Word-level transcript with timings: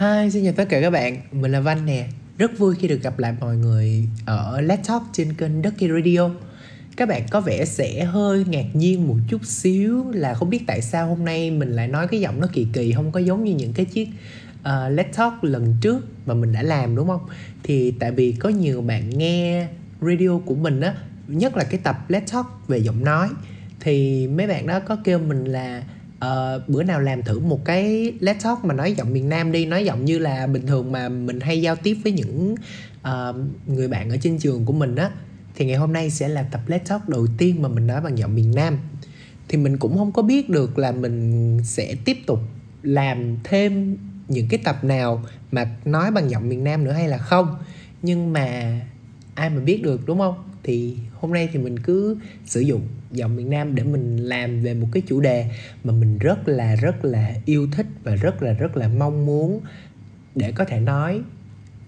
Hi, 0.00 0.30
xin 0.30 0.44
chào 0.44 0.52
tất 0.52 0.64
cả 0.68 0.80
các 0.80 0.90
bạn, 0.90 1.20
mình 1.32 1.52
là 1.52 1.60
Văn 1.60 1.86
nè. 1.86 2.06
Rất 2.38 2.58
vui 2.58 2.74
khi 2.78 2.88
được 2.88 3.02
gặp 3.02 3.18
lại 3.18 3.34
mọi 3.40 3.56
người 3.56 4.08
ở 4.26 4.60
laptop 4.60 5.02
trên 5.12 5.32
kênh 5.32 5.62
Ducky 5.62 5.88
Radio. 5.88 6.30
Các 6.96 7.08
bạn 7.08 7.22
có 7.30 7.40
vẻ 7.40 7.64
sẽ 7.64 8.04
hơi 8.04 8.44
ngạc 8.48 8.64
nhiên 8.74 9.08
một 9.08 9.16
chút 9.28 9.44
xíu 9.44 10.10
là 10.10 10.34
không 10.34 10.50
biết 10.50 10.60
tại 10.66 10.82
sao 10.82 11.08
hôm 11.08 11.24
nay 11.24 11.50
mình 11.50 11.68
lại 11.68 11.88
nói 11.88 12.08
cái 12.08 12.20
giọng 12.20 12.40
nó 12.40 12.46
kỳ 12.52 12.66
kỳ 12.72 12.92
Không 12.92 13.12
có 13.12 13.20
giống 13.20 13.44
như 13.44 13.54
những 13.54 13.72
cái 13.72 13.86
chiếc 13.86 14.08
uh, 14.60 14.64
laptop 14.90 15.32
lần 15.42 15.76
trước 15.80 16.06
mà 16.26 16.34
mình 16.34 16.52
đã 16.52 16.62
làm 16.62 16.96
đúng 16.96 17.08
không? 17.08 17.26
Thì 17.62 17.90
tại 17.90 18.12
vì 18.12 18.32
có 18.32 18.48
nhiều 18.48 18.82
bạn 18.82 19.10
nghe 19.10 19.68
radio 20.00 20.38
của 20.46 20.54
mình 20.54 20.80
á 20.80 20.94
Nhất 21.28 21.56
là 21.56 21.64
cái 21.64 21.80
tập 21.84 22.10
laptop 22.10 22.46
về 22.68 22.78
giọng 22.78 23.04
nói 23.04 23.28
Thì 23.80 24.26
mấy 24.28 24.46
bạn 24.46 24.66
đó 24.66 24.80
có 24.80 24.96
kêu 25.04 25.18
mình 25.18 25.44
là 25.44 25.82
uh, 26.24 26.68
bữa 26.68 26.82
nào 26.82 27.00
làm 27.00 27.22
thử 27.22 27.38
một 27.38 27.64
cái 27.64 28.12
let's 28.20 28.40
talk 28.42 28.64
mà 28.64 28.74
nói 28.74 28.92
giọng 28.92 29.12
miền 29.12 29.28
Nam 29.28 29.52
đi 29.52 29.66
nói 29.66 29.84
giọng 29.84 30.04
như 30.04 30.18
là 30.18 30.46
bình 30.46 30.66
thường 30.66 30.92
mà 30.92 31.08
mình 31.08 31.40
hay 31.40 31.62
giao 31.62 31.76
tiếp 31.76 31.96
với 32.04 32.12
những 32.12 32.54
uh, 33.00 33.36
người 33.66 33.88
bạn 33.88 34.10
ở 34.10 34.16
trên 34.20 34.38
trường 34.38 34.64
của 34.64 34.72
mình 34.72 34.96
á. 34.96 35.10
Thì 35.54 35.66
ngày 35.66 35.76
hôm 35.76 35.92
nay 35.92 36.10
sẽ 36.10 36.28
là 36.28 36.42
tập 36.42 36.60
let's 36.66 36.78
talk 36.88 37.08
đầu 37.08 37.26
tiên 37.38 37.62
mà 37.62 37.68
mình 37.68 37.86
nói 37.86 38.00
bằng 38.00 38.18
giọng 38.18 38.34
miền 38.34 38.54
Nam. 38.54 38.78
Thì 39.48 39.58
mình 39.58 39.78
cũng 39.78 39.98
không 39.98 40.12
có 40.12 40.22
biết 40.22 40.50
được 40.50 40.78
là 40.78 40.92
mình 40.92 41.58
sẽ 41.64 41.94
tiếp 42.04 42.16
tục 42.26 42.40
làm 42.82 43.36
thêm 43.44 43.96
những 44.28 44.48
cái 44.48 44.60
tập 44.64 44.84
nào 44.84 45.24
mà 45.52 45.76
nói 45.84 46.10
bằng 46.10 46.30
giọng 46.30 46.48
miền 46.48 46.64
Nam 46.64 46.84
nữa 46.84 46.92
hay 46.92 47.08
là 47.08 47.18
không. 47.18 47.56
Nhưng 48.02 48.32
mà 48.32 48.80
ai 49.34 49.50
mà 49.50 49.60
biết 49.60 49.82
được 49.82 50.06
đúng 50.06 50.18
không? 50.18 50.34
Thì 50.62 50.96
hôm 51.20 51.32
nay 51.32 51.48
thì 51.52 51.58
mình 51.58 51.78
cứ 51.78 52.16
sử 52.44 52.60
dụng 52.60 52.82
giọng 53.12 53.36
miền 53.36 53.50
Nam 53.50 53.74
để 53.74 53.82
mình 53.82 54.16
làm 54.16 54.60
về 54.60 54.74
một 54.74 54.88
cái 54.92 55.02
chủ 55.06 55.20
đề 55.20 55.50
mà 55.84 55.92
mình 55.92 56.18
rất 56.18 56.48
là 56.48 56.74
rất 56.74 57.04
là 57.04 57.34
yêu 57.44 57.68
thích 57.72 57.86
và 58.04 58.14
rất 58.14 58.42
là 58.42 58.52
rất 58.52 58.76
là 58.76 58.88
mong 58.88 59.26
muốn 59.26 59.60
để 60.34 60.52
có 60.52 60.64
thể 60.64 60.80
nói 60.80 61.22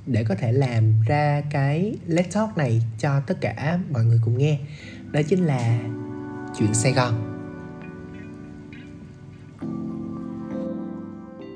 để 0.07 0.25
có 0.25 0.35
thể 0.35 0.53
làm 0.53 1.03
ra 1.07 1.43
cái 1.51 1.97
let's 2.09 2.33
talk 2.33 2.59
này 2.59 2.83
cho 2.99 3.21
tất 3.21 3.41
cả 3.41 3.79
mọi 3.91 4.05
người 4.05 4.21
cùng 4.25 4.39
nghe. 4.39 4.59
Đó 5.13 5.21
chính 5.29 5.45
là 5.45 5.81
chuyện 6.59 6.75
Sài 6.75 6.93
Gòn. 6.93 7.37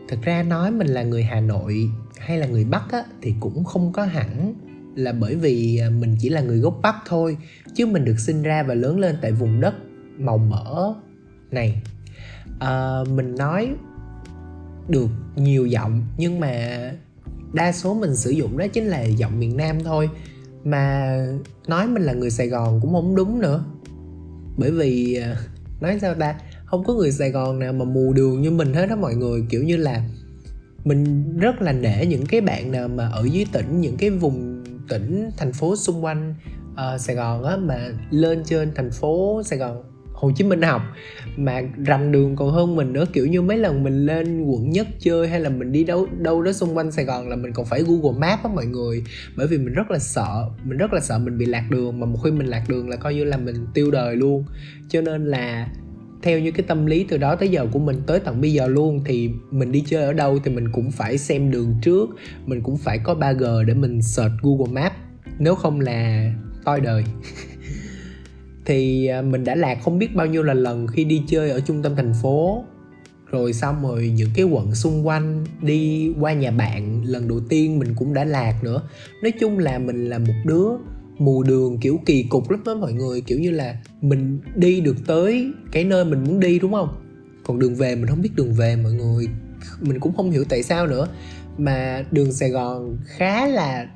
Thực 0.09 0.23
ra 0.23 0.43
nói 0.43 0.71
mình 0.71 0.87
là 0.87 1.03
người 1.03 1.23
Hà 1.23 1.41
Nội 1.41 1.91
hay 2.19 2.39
là 2.39 2.47
người 2.47 2.65
Bắc 2.65 2.93
á, 2.93 3.05
thì 3.23 3.35
cũng 3.41 3.65
không 3.65 3.93
có 3.93 4.05
hẳn 4.05 4.55
là 4.95 5.13
bởi 5.13 5.37
vì 5.37 5.79
à, 5.79 5.91
mình 5.91 6.17
chỉ 6.19 6.29
là 6.29 6.41
người 6.41 6.59
gốc 6.59 6.79
Bắc 6.83 6.97
thôi 7.07 7.37
chứ 7.75 7.87
mình 7.87 8.05
được 8.05 8.19
sinh 8.19 8.43
ra 8.43 8.63
và 8.63 8.75
lớn 8.75 8.99
lên 8.99 9.17
tại 9.23 9.33
vùng 9.33 9.61
đất 9.61 9.75
màu 10.19 10.39
mỡ 10.39 10.95
này. 11.51 11.83
À, 12.61 12.99
mình 13.15 13.35
nói 13.35 13.75
được 14.89 15.09
nhiều 15.37 15.67
giọng 15.67 16.03
nhưng 16.17 16.41
mà 16.41 16.79
đa 17.53 17.73
số 17.73 17.95
mình 17.95 18.17
sử 18.17 18.31
dụng 18.31 18.59
đó 18.59 18.67
chính 18.67 18.85
là 18.85 19.03
giọng 19.03 19.41
miền 19.41 19.57
Nam 19.57 19.79
thôi. 19.85 20.11
Mà 20.65 21.17
nói 21.69 21.89
mình 21.89 22.03
là 22.03 22.13
người 22.13 22.31
Sài 22.31 22.49
Gòn 22.49 22.81
cũng 22.83 22.93
không 22.93 23.17
đúng 23.17 23.41
nữa. 23.41 23.65
Bởi 24.57 24.71
vì 24.71 25.15
à, 25.15 25.37
nói 25.81 25.99
sao 26.01 26.15
ta? 26.15 26.35
Không 26.65 26.85
có 26.85 26.95
người 26.95 27.13
Sài 27.13 27.31
Gòn 27.31 27.59
nào 27.59 27.73
mà 27.73 27.85
mù 27.85 28.13
đường 28.13 28.43
như 28.43 28.51
mình 28.51 28.75
hết 28.75 28.87
đó 28.87 28.97
mọi 28.97 29.15
người. 29.15 29.45
Kiểu 29.51 29.63
như 29.63 29.77
là 29.77 30.05
mình 30.85 31.37
rất 31.39 31.63
là 31.63 31.73
nể 31.73 32.07
những 32.07 32.27
cái 32.27 32.41
bạn 32.41 32.73
nào 32.73 32.89
mà 32.89 33.09
ở 33.09 33.25
dưới 33.33 33.47
tỉnh 33.53 33.81
những 33.81 33.97
cái 33.97 34.11
vùng 34.11 34.54
tỉnh 34.89 35.31
thành 35.37 35.53
phố 35.53 35.77
xung 35.77 36.05
quanh 36.05 36.35
uh, 36.73 37.01
Sài 37.01 37.17
Gòn 37.17 37.45
á 37.45 37.57
mà 37.57 37.89
lên 38.11 38.43
trên 38.45 38.73
thành 38.75 38.91
phố 38.91 39.43
Sài 39.45 39.59
Gòn 39.59 39.83
Hồ 40.13 40.31
Chí 40.37 40.45
Minh 40.45 40.63
học. 40.63 40.83
Mà 41.37 41.63
rành 41.87 42.13
đường 42.13 42.37
còn 42.37 42.51
hơn 42.51 42.77
mình 42.77 42.93
nữa 42.93 43.05
kiểu 43.13 43.27
như 43.27 43.43
mấy 43.43 43.59
lần 43.59 43.83
mình 43.83 44.07
lên 44.07 44.45
quận 44.45 44.71
nhất 44.71 44.87
chơi 45.01 45.29
hay 45.29 45.41
là 45.41 45.49
mình 45.49 45.73
đi 45.73 45.85
đâu 45.85 46.07
đâu 46.19 46.43
đó 46.43 46.53
xung 46.53 46.77
quanh 46.77 46.93
Sài 46.93 47.05
Gòn 47.05 47.29
là 47.29 47.37
mình 47.37 47.53
còn 47.53 47.67
phải 47.67 47.83
Google 47.83 48.19
Maps 48.19 48.43
á 48.43 48.51
mọi 48.55 48.67
người. 48.67 49.05
Bởi 49.37 49.47
vì 49.47 49.59
mình 49.59 49.75
rất 49.75 49.91
là 49.91 49.99
sợ 49.99 50.49
mình 50.65 50.79
rất 50.79 50.93
là 50.93 51.01
sợ 51.01 51.19
mình 51.19 51.39
bị 51.39 51.47
lạc 51.47 51.67
đường 51.71 52.01
mà 52.01 52.07
một 52.07 52.19
khi 52.25 52.31
mình 52.31 52.47
lạc 52.47 52.65
đường 52.69 52.89
là 52.89 52.97
coi 52.97 53.15
như 53.15 53.25
là 53.25 53.37
mình 53.37 53.67
tiêu 53.75 53.91
đời 53.91 54.17
luôn. 54.17 54.45
Cho 54.89 55.01
nên 55.01 55.27
là 55.27 55.69
theo 56.25 56.39
như 56.39 56.51
cái 56.51 56.67
tâm 56.69 56.87
lý 56.87 57.07
từ 57.09 57.17
đó 57.17 57.37
tới 57.37 57.49
giờ 57.49 57.67
của 57.73 57.79
mình 57.79 58.03
tới 58.07 58.21
tận 58.21 58.41
bây 58.41 58.53
giờ 58.53 58.67
luôn, 58.67 59.01
thì 59.05 59.31
mình 59.51 59.73
đi 59.73 59.85
chơi 59.87 60.05
ở 60.05 60.13
đâu 60.13 60.39
thì 60.45 60.51
mình 60.51 60.73
cũng 60.73 60.91
phải 60.91 61.19
xem 61.19 61.51
đường 61.51 61.75
trước, 61.83 62.09
mình 62.47 62.61
cũng 62.63 62.77
phải 62.77 62.99
có 62.99 63.15
3G 63.15 63.65
để 63.65 63.75
mình 63.75 64.03
search 64.03 64.33
Google 64.43 64.73
Maps 64.73 64.95
nếu 65.39 65.55
không 65.55 65.81
là 65.81 66.31
toi 66.65 66.81
đời. 66.81 67.05
Thì 68.67 69.07
à, 69.07 69.23
mình 69.23 69.45
đã 69.45 69.55
lạc 69.55 69.79
không 69.83 69.99
biết 69.99 70.15
bao 70.15 70.27
nhiêu 70.27 70.43
là 70.43 70.55
lần 70.55 70.87
khi 70.87 71.05
đi 71.05 71.23
chơi 71.27 71.51
ở 71.51 71.61
trung 71.61 71.83
tâm 71.83 71.97
thành 71.97 72.13
phố, 72.23 72.65
rồi 73.31 73.53
xong 73.53 73.83
rồi 73.83 74.13
những 74.17 74.31
cái 74.35 74.45
quận 74.45 74.75
xung 74.75 75.07
quanh, 75.07 75.45
đi 75.63 76.13
qua 76.21 76.33
nhà 76.33 76.51
bạn 76.51 77.03
lần 77.05 77.29
đầu 77.29 77.41
tiên 77.49 77.79
mình 77.79 77.95
cũng 77.97 78.15
đã 78.15 78.25
lạc 78.25 78.65
nữa. 78.65 78.83
Nói 79.23 79.33
chung 79.41 79.59
là 79.59 79.79
mình 79.79 80.09
là 80.09 80.19
một 80.19 80.35
đứa 80.45 80.69
mù 81.19 81.43
đường 81.43 81.79
kiểu 81.79 82.01
kỳ 82.07 82.23
cục 82.23 82.51
lắm 82.51 82.63
đó 82.65 82.75
mọi 82.75 82.93
người. 82.93 83.21
Kiểu 83.21 83.39
như 83.39 83.51
là 83.51 83.77
mình 84.01 84.41
đi 84.55 84.81
được 84.81 84.97
tới 85.07 85.53
cái 85.73 85.85
nơi 85.85 86.05
mình 86.05 86.25
muốn 86.25 86.41
đi, 86.41 86.59
đúng 86.59 86.73
không? 86.73 86.89
Còn 87.45 87.59
đường 87.59 87.75
về 87.75 87.97
mình 87.97 88.07
không 88.07 88.23
biết 88.23 88.31
đường 88.37 88.55
về 88.55 88.77
mọi 88.77 88.93
người. 88.93 89.29
Mình 89.81 90.01
cũng 90.01 90.17
không 90.17 90.31
hiểu 90.31 90.45
tại 90.49 90.63
sao 90.63 90.87
nữa. 90.87 91.09
Mà 91.59 92.05
đường 92.11 92.33
sài 92.33 92.51
gòn 92.51 92.99
khá 93.05 93.47
là, 93.47 93.87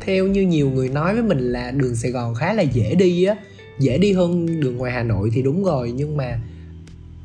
theo 0.00 0.26
như 0.26 0.42
nhiều 0.42 0.70
người 0.70 0.88
nói 0.88 1.14
với 1.14 1.22
mình 1.22 1.38
là 1.38 1.70
đường 1.70 1.96
sài 1.96 2.10
gòn 2.10 2.34
khá 2.34 2.52
là 2.52 2.62
dễ 2.62 2.94
đi 2.94 3.24
á. 3.24 3.36
Dễ 3.80 3.98
đi 3.98 4.12
hơn 4.12 4.60
đường 4.60 4.76
ngoài 4.76 4.92
hà 4.92 5.02
nội 5.02 5.30
thì 5.34 5.42
đúng 5.42 5.64
rồi, 5.64 5.92
nhưng 5.96 6.16
mà 6.16 6.40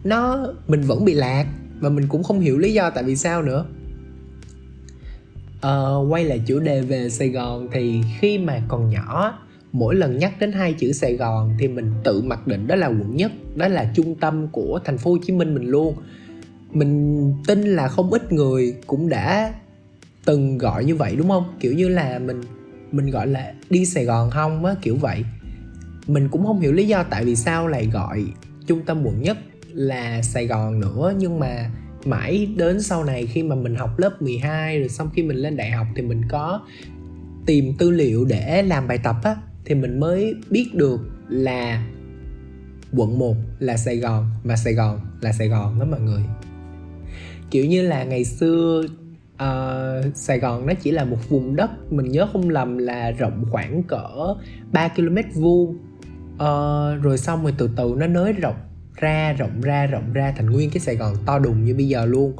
nó, 0.03 0.47
mình 0.68 0.81
vẫn 0.81 1.06
bị 1.06 1.13
lạc 1.13 1.46
và 1.79 1.90
mình 1.90 2.08
cũng 2.08 2.23
không 2.23 2.40
hiểu 2.40 2.58
lý 2.58 2.73
do 2.73 2.90
tại 2.90 3.03
vì 3.03 3.16
sao 3.16 3.41
nữa 3.41 3.66
uh, 5.67 6.11
quay 6.11 6.25
lại 6.25 6.41
chủ 6.45 6.59
đề 6.59 6.81
về 6.81 7.09
sài 7.09 7.29
gòn 7.29 7.67
thì 7.72 8.01
khi 8.19 8.38
mà 8.38 8.61
còn 8.67 8.89
nhỏ 8.89 9.39
mỗi 9.72 9.95
lần 9.95 10.17
nhắc 10.17 10.33
đến 10.39 10.51
hai 10.51 10.73
chữ 10.73 10.91
sài 10.91 11.16
gòn 11.16 11.55
thì 11.59 11.67
mình 11.67 11.91
tự 12.03 12.22
mặc 12.22 12.47
định 12.47 12.67
đó 12.67 12.75
là 12.75 12.88
quận 12.88 13.16
nhất 13.16 13.31
đó 13.55 13.67
là 13.67 13.91
trung 13.95 14.16
tâm 14.16 14.47
của 14.47 14.79
thành 14.85 14.97
phố 14.97 15.11
hồ 15.11 15.17
chí 15.25 15.33
minh 15.33 15.53
mình 15.53 15.66
luôn. 15.66 15.95
Mình 16.72 17.33
tin 17.47 17.63
là 17.63 17.88
không 17.88 18.11
ít 18.11 18.31
người 18.31 18.75
cũng 18.88 19.09
đã 19.09 19.53
từng 20.25 20.57
gọi 20.57 20.85
như 20.85 20.95
vậy 20.95 21.16
đúng 21.16 21.29
không? 21.29 21.44
Kiểu 21.59 21.73
như 21.73 21.89
là 21.89 22.19
mình 22.19 22.41
mình 22.91 23.09
gọi 23.09 23.28
là 23.28 23.53
đi 23.69 23.85
sài 23.85 24.05
gòn 24.05 24.29
không 24.29 24.66
á 24.66 24.75
kiểu 24.81 24.95
vậy. 24.95 25.23
Mình 26.07 26.29
cũng 26.29 26.45
không 26.45 26.59
hiểu 26.59 26.73
lý 26.73 26.88
do 26.88 27.03
tại 27.03 27.25
vì 27.25 27.35
sao 27.35 27.67
lại 27.67 27.89
gọi 27.93 28.25
trung 28.67 28.81
tâm 28.85 29.03
quận 29.03 29.22
nhất 29.22 29.38
là 29.73 30.22
sài 30.22 30.47
gòn 30.47 30.79
nữa 30.79 31.13
nhưng 31.17 31.39
mà 31.39 31.72
mãi 32.07 32.50
đến 32.56 32.81
sau 32.81 33.03
này 33.03 33.25
khi 33.25 33.44
mà 33.44 33.56
mình 33.56 33.75
học 33.75 34.00
lớp 34.00 34.22
12 34.22 34.79
rồi 34.79 34.89
xong 34.89 35.09
khi 35.13 35.23
mình 35.23 35.38
lên 35.38 35.57
đại 35.57 35.72
học 35.72 35.88
thì 35.95 36.01
mình 36.01 36.22
có 36.29 36.62
tìm 37.45 37.73
tư 37.78 37.91
liệu 37.91 38.25
để 38.25 38.62
làm 38.62 38.88
bài 38.88 38.97
tập 39.03 39.16
á 39.23 39.35
thì 39.66 39.75
mình 39.75 40.00
mới 40.00 40.35
biết 40.50 40.75
được 40.75 41.00
là 41.29 41.88
quận 42.94 43.19
1 43.19 43.35
là 43.59 43.78
Sài 43.78 43.97
Gòn 43.97 44.25
và 44.44 44.56
Sài 44.56 44.73
Gòn 44.73 45.00
là 45.22 45.31
Sài 45.31 45.47
Gòn 45.47 45.79
đó 45.79 45.85
mọi 45.91 46.00
người. 46.01 46.22
Kiểu 47.51 47.66
như 47.66 47.81
là 47.81 48.03
ngày 48.03 48.25
xưa 48.25 48.84
uh, 49.34 50.16
Sài 50.16 50.40
Gòn 50.40 50.66
nó 50.66 50.73
chỉ 50.73 50.91
là 50.91 51.03
một 51.03 51.29
vùng 51.29 51.56
đất 51.56 51.94
mình 51.94 52.11
nhớ 52.11 52.28
không 52.34 52.50
lầm 52.50 52.78
là 52.78 53.11
rộng 53.11 53.45
khoảng 53.51 53.84
cỡ 53.84 54.35
3 54.72 54.88
km 54.88 55.17
vuông. 55.34 55.78
Uh, 56.34 57.03
rồi 57.03 57.17
xong 57.17 57.44
rồi 57.44 57.53
từ 57.57 57.69
từ 57.75 57.95
nó 57.97 58.07
nới 58.07 58.34
rộng 58.34 58.56
ra 58.96 59.34
rộng 59.34 59.62
ra 59.62 59.88
rộng 59.88 60.13
ra 60.13 60.34
thành 60.38 60.50
nguyên 60.50 60.69
cái 60.69 60.79
Sài 60.79 60.96
Gòn 60.96 61.16
to 61.25 61.40
đùng 61.40 61.66
như 61.66 61.75
bây 61.75 61.88
giờ 61.88 62.06
luôn. 62.06 62.34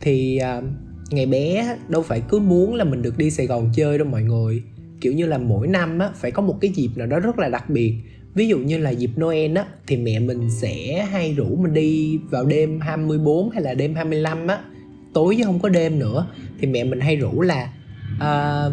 Thì 0.00 0.40
uh, 0.58 0.64
ngày 1.10 1.26
bé 1.26 1.76
đâu 1.88 2.02
phải 2.02 2.22
cứ 2.28 2.38
muốn 2.38 2.74
là 2.74 2.84
mình 2.84 3.02
được 3.02 3.18
đi 3.18 3.30
Sài 3.30 3.46
Gòn 3.46 3.70
chơi 3.74 3.98
đâu 3.98 4.08
mọi 4.08 4.22
người. 4.22 4.62
Kiểu 5.00 5.12
như 5.12 5.26
là 5.26 5.38
mỗi 5.38 5.66
năm 5.68 5.98
á 5.98 6.10
phải 6.14 6.30
có 6.30 6.42
một 6.42 6.58
cái 6.60 6.70
dịp 6.74 6.88
nào 6.96 7.06
đó 7.06 7.20
rất 7.20 7.38
là 7.38 7.48
đặc 7.48 7.70
biệt. 7.70 7.94
Ví 8.34 8.48
dụ 8.48 8.58
như 8.58 8.78
là 8.78 8.90
dịp 8.90 9.10
Noel 9.20 9.56
á 9.56 9.64
thì 9.86 9.96
mẹ 9.96 10.18
mình 10.18 10.50
sẽ 10.50 11.06
hay 11.10 11.34
rủ 11.34 11.56
mình 11.56 11.74
đi 11.74 12.18
vào 12.30 12.44
đêm 12.44 12.80
24 12.80 13.50
hay 13.50 13.62
là 13.62 13.74
đêm 13.74 13.94
25 13.94 14.46
á. 14.46 14.58
Tối 15.14 15.36
chứ 15.38 15.44
không 15.44 15.58
có 15.58 15.68
đêm 15.68 15.98
nữa. 15.98 16.26
Thì 16.60 16.66
mẹ 16.66 16.84
mình 16.84 17.00
hay 17.00 17.16
rủ 17.16 17.40
là 17.40 17.72
uh, 18.16 18.72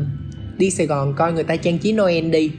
đi 0.57 0.69
Sài 0.69 0.88
Gòn 0.88 1.13
coi 1.18 1.34
người 1.34 1.44
ta 1.44 1.56
trang 1.56 1.78
trí 1.78 1.94
Noel 1.94 2.30
đi 2.30 2.51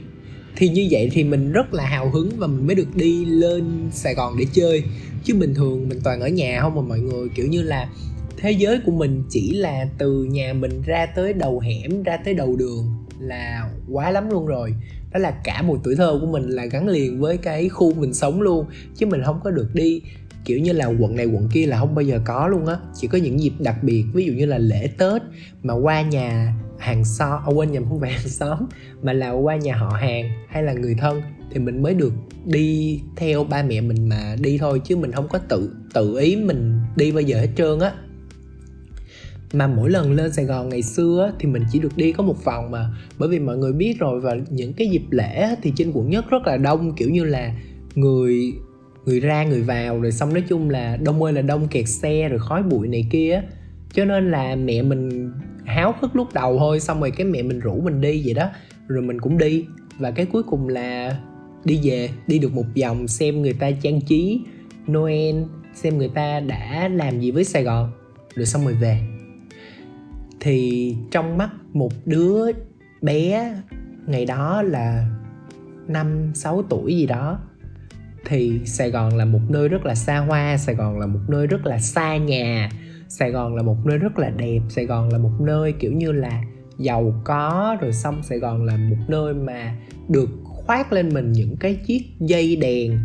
thì 0.55 0.69
như 0.69 0.87
vậy 0.91 1.09
thì 1.13 1.23
mình 1.23 1.51
rất 1.51 1.73
là 1.73 1.85
hào 1.85 2.09
hứng 2.09 2.29
và 2.37 2.47
mình 2.47 2.67
mới 2.67 2.75
được 2.75 2.95
đi 2.95 3.25
lên 3.25 3.63
Sài 3.91 4.13
Gòn 4.13 4.35
để 4.39 4.45
chơi. 4.53 4.83
Chứ 5.23 5.35
bình 5.35 5.53
thường 5.53 5.89
mình 5.89 5.99
toàn 6.03 6.21
ở 6.21 6.27
nhà 6.27 6.59
không 6.61 6.75
mà 6.75 6.81
mọi 6.81 6.99
người, 6.99 7.29
kiểu 7.35 7.47
như 7.47 7.61
là, 7.61 7.89
thế 8.37 8.51
giới 8.51 8.79
của 8.85 8.91
mình 8.91 9.23
chỉ 9.29 9.53
là 9.53 9.85
từ 9.97 10.23
nhà 10.23 10.53
mình 10.53 10.81
ra 10.85 11.05
tới 11.05 11.33
đầu 11.33 11.59
hẻm, 11.59 12.03
ra 12.03 12.17
tới 12.17 12.33
đầu 12.33 12.55
đường 12.55 12.85
là 13.19 13.69
quá 13.91 14.11
lắm 14.11 14.29
luôn 14.29 14.45
rồi. 14.45 14.73
Đó 15.13 15.19
là 15.19 15.31
cả 15.31 15.61
một 15.61 15.77
tuổi 15.83 15.95
thơ 15.95 16.17
của 16.21 16.27
mình 16.27 16.49
là 16.49 16.65
gắn 16.65 16.87
liền 16.87 17.19
với 17.19 17.37
cái 17.37 17.69
khu 17.69 17.93
mình 17.93 18.13
sống 18.13 18.41
luôn, 18.41 18.65
chứ 18.95 19.05
mình 19.05 19.21
không 19.25 19.39
có 19.43 19.51
được 19.51 19.75
đi, 19.75 20.01
kiểu 20.45 20.59
như 20.59 20.71
là, 20.71 20.85
quận 20.85 21.15
này 21.15 21.25
quận 21.25 21.49
kia 21.53 21.65
là 21.65 21.79
không 21.79 21.95
bao 21.95 22.03
giờ 22.03 22.19
có 22.25 22.47
luôn 22.47 22.65
á. 22.65 22.77
Chỉ 22.95 23.07
có 23.07 23.17
những 23.17 23.39
dịp 23.39 23.53
đặc 23.59 23.83
biệt, 23.83 24.05
ví 24.13 24.25
dụ 24.25 24.33
như 24.33 24.45
là 24.45 24.57
lễ 24.57 24.89
tết 24.97 25.21
mà 25.63 25.73
qua 25.73 26.01
nhà 26.01 26.55
hàng 26.79 27.05
xóm 27.05 27.39
à, 27.45 27.51
quên 27.55 27.71
nhầm 27.71 27.85
không 27.89 27.99
phải 27.99 28.11
hàng 28.11 28.27
xóm 28.27 28.59
mà 29.01 29.13
là 29.13 29.31
qua 29.31 29.55
nhà 29.55 29.75
họ 29.75 29.89
hàng 29.89 30.29
hay 30.47 30.63
là 30.63 30.73
người 30.73 30.95
thân. 30.95 31.21
Thì 31.51 31.59
mình 31.59 31.83
mới 31.83 31.93
được 31.93 32.13
đi 32.45 33.01
theo 33.15 33.43
ba 33.43 33.63
mẹ 33.63 33.81
mình 33.81 34.09
mà 34.09 34.35
đi 34.41 34.57
thôi 34.57 34.81
chứ 34.85 34.97
mình 34.97 35.11
không 35.11 35.27
có 35.27 35.39
tự 35.39 35.75
tự 35.93 36.17
ý 36.17 36.35
mình 36.35 36.79
đi 36.95 37.11
bao 37.11 37.21
giờ 37.21 37.39
hết 37.39 37.49
trơn 37.55 37.79
á. 37.79 37.91
Mà 39.53 39.67
mỗi 39.67 39.89
lần 39.89 40.11
lên 40.11 40.33
Sài 40.33 40.45
Gòn 40.45 40.69
ngày 40.69 40.81
xưa 40.81 41.31
thì 41.39 41.47
mình 41.47 41.63
chỉ 41.71 41.79
được 41.79 41.97
đi 41.97 42.11
có 42.11 42.23
một 42.23 42.43
vòng 42.45 42.71
mà. 42.71 42.89
Bởi 43.17 43.29
vì 43.29 43.39
mọi 43.39 43.57
người 43.57 43.73
biết 43.73 43.99
rồi 43.99 44.21
và 44.21 44.35
những 44.49 44.73
cái 44.73 44.87
dịp 44.87 45.03
lễ 45.09 45.55
thì 45.61 45.73
trên 45.75 45.91
quận 45.93 46.09
nhất 46.09 46.25
rất 46.29 46.41
là 46.45 46.57
đông 46.57 46.95
kiểu 46.95 47.09
như 47.09 47.23
là 47.23 47.55
người 47.95 48.53
người 49.05 49.19
ra 49.19 49.43
người 49.43 49.61
vào 49.61 50.01
rồi 50.01 50.11
xong 50.11 50.33
nói 50.33 50.43
chung 50.49 50.69
là 50.69 50.97
đông 50.97 51.23
ơi 51.23 51.33
là 51.33 51.41
đông 51.41 51.67
kẹt 51.67 51.87
xe 51.87 52.29
rồi 52.29 52.39
khói 52.39 52.63
bụi 52.63 52.87
này 52.87 53.07
kia 53.11 53.41
cho 53.93 54.05
nên 54.05 54.31
là 54.31 54.55
mẹ 54.55 54.81
mình 54.81 55.31
háo 55.65 55.95
hức 55.99 56.15
lúc 56.15 56.33
đầu 56.33 56.59
thôi 56.59 56.79
xong 56.79 56.99
rồi 56.99 57.11
cái 57.11 57.27
mẹ 57.27 57.43
mình 57.43 57.59
rủ 57.59 57.81
mình 57.81 58.01
đi 58.01 58.21
vậy 58.25 58.33
đó. 58.33 58.49
Rồi 58.87 59.01
mình 59.03 59.21
cũng 59.21 59.37
đi. 59.37 59.65
Và 59.99 60.11
cái 60.11 60.25
cuối 60.25 60.43
cùng 60.43 60.67
là 60.67 61.17
đi 61.63 61.79
về 61.83 62.09
đi 62.27 62.39
được 62.39 62.53
một 62.53 62.65
vòng 62.81 63.07
xem 63.07 63.41
người 63.41 63.53
ta 63.53 63.71
trang 63.71 64.01
trí 64.01 64.41
Noel 64.91 65.35
xem 65.73 65.97
người 65.97 66.09
ta 66.09 66.39
đã 66.39 66.87
làm 66.87 67.19
gì 67.19 67.31
với 67.31 67.43
Sài 67.43 67.63
Gòn. 67.63 67.91
Rồi 68.35 68.45
xong 68.45 68.63
rồi 68.63 68.73
về. 68.73 68.99
Thì 70.39 70.95
trong 71.11 71.37
mắt 71.37 71.49
một 71.73 71.91
đứa 72.05 72.51
bé 73.01 73.53
ngày 74.07 74.25
đó 74.25 74.61
là 74.61 75.09
năm 75.87 76.31
sáu 76.33 76.63
tuổi 76.69 76.97
gì 76.97 77.05
đó 77.05 77.39
thì 78.25 78.59
Sài 78.65 78.91
Gòn 78.91 79.17
là 79.17 79.25
một 79.25 79.39
nơi 79.49 79.67
rất 79.67 79.85
là 79.85 79.95
xa 79.95 80.17
hoa, 80.17 80.57
Sài 80.57 80.75
Gòn 80.75 80.99
là 80.99 81.05
một 81.05 81.19
nơi 81.27 81.47
rất 81.47 81.65
là 81.65 81.79
xa 81.79 82.17
nhà, 82.17 82.69
Sài 83.19 83.31
Gòn 83.31 83.55
là 83.55 83.61
một 83.61 83.85
nơi 83.85 83.97
rất 83.97 84.19
là 84.19 84.29
đẹp, 84.29 84.59
Sài 84.69 84.85
Gòn 84.85 85.09
là 85.09 85.17
một 85.17 85.31
nơi 85.39 85.73
kiểu 85.79 85.91
như 85.91 86.11
là 86.11 86.43
giàu 86.77 87.21
có 87.23 87.77
rồi 87.81 87.93
xong 87.93 88.23
Sài 88.23 88.39
Gòn 88.39 88.65
là 88.65 88.77
một 88.77 88.95
nơi 89.07 89.33
mà 89.33 89.75
được 90.09 90.29
khoác 90.43 90.93
lên 90.93 91.13
mình 91.13 91.31
những 91.31 91.57
cái 91.57 91.79
chiếc 91.87 92.01
dây 92.19 92.55
đèn 92.55 92.99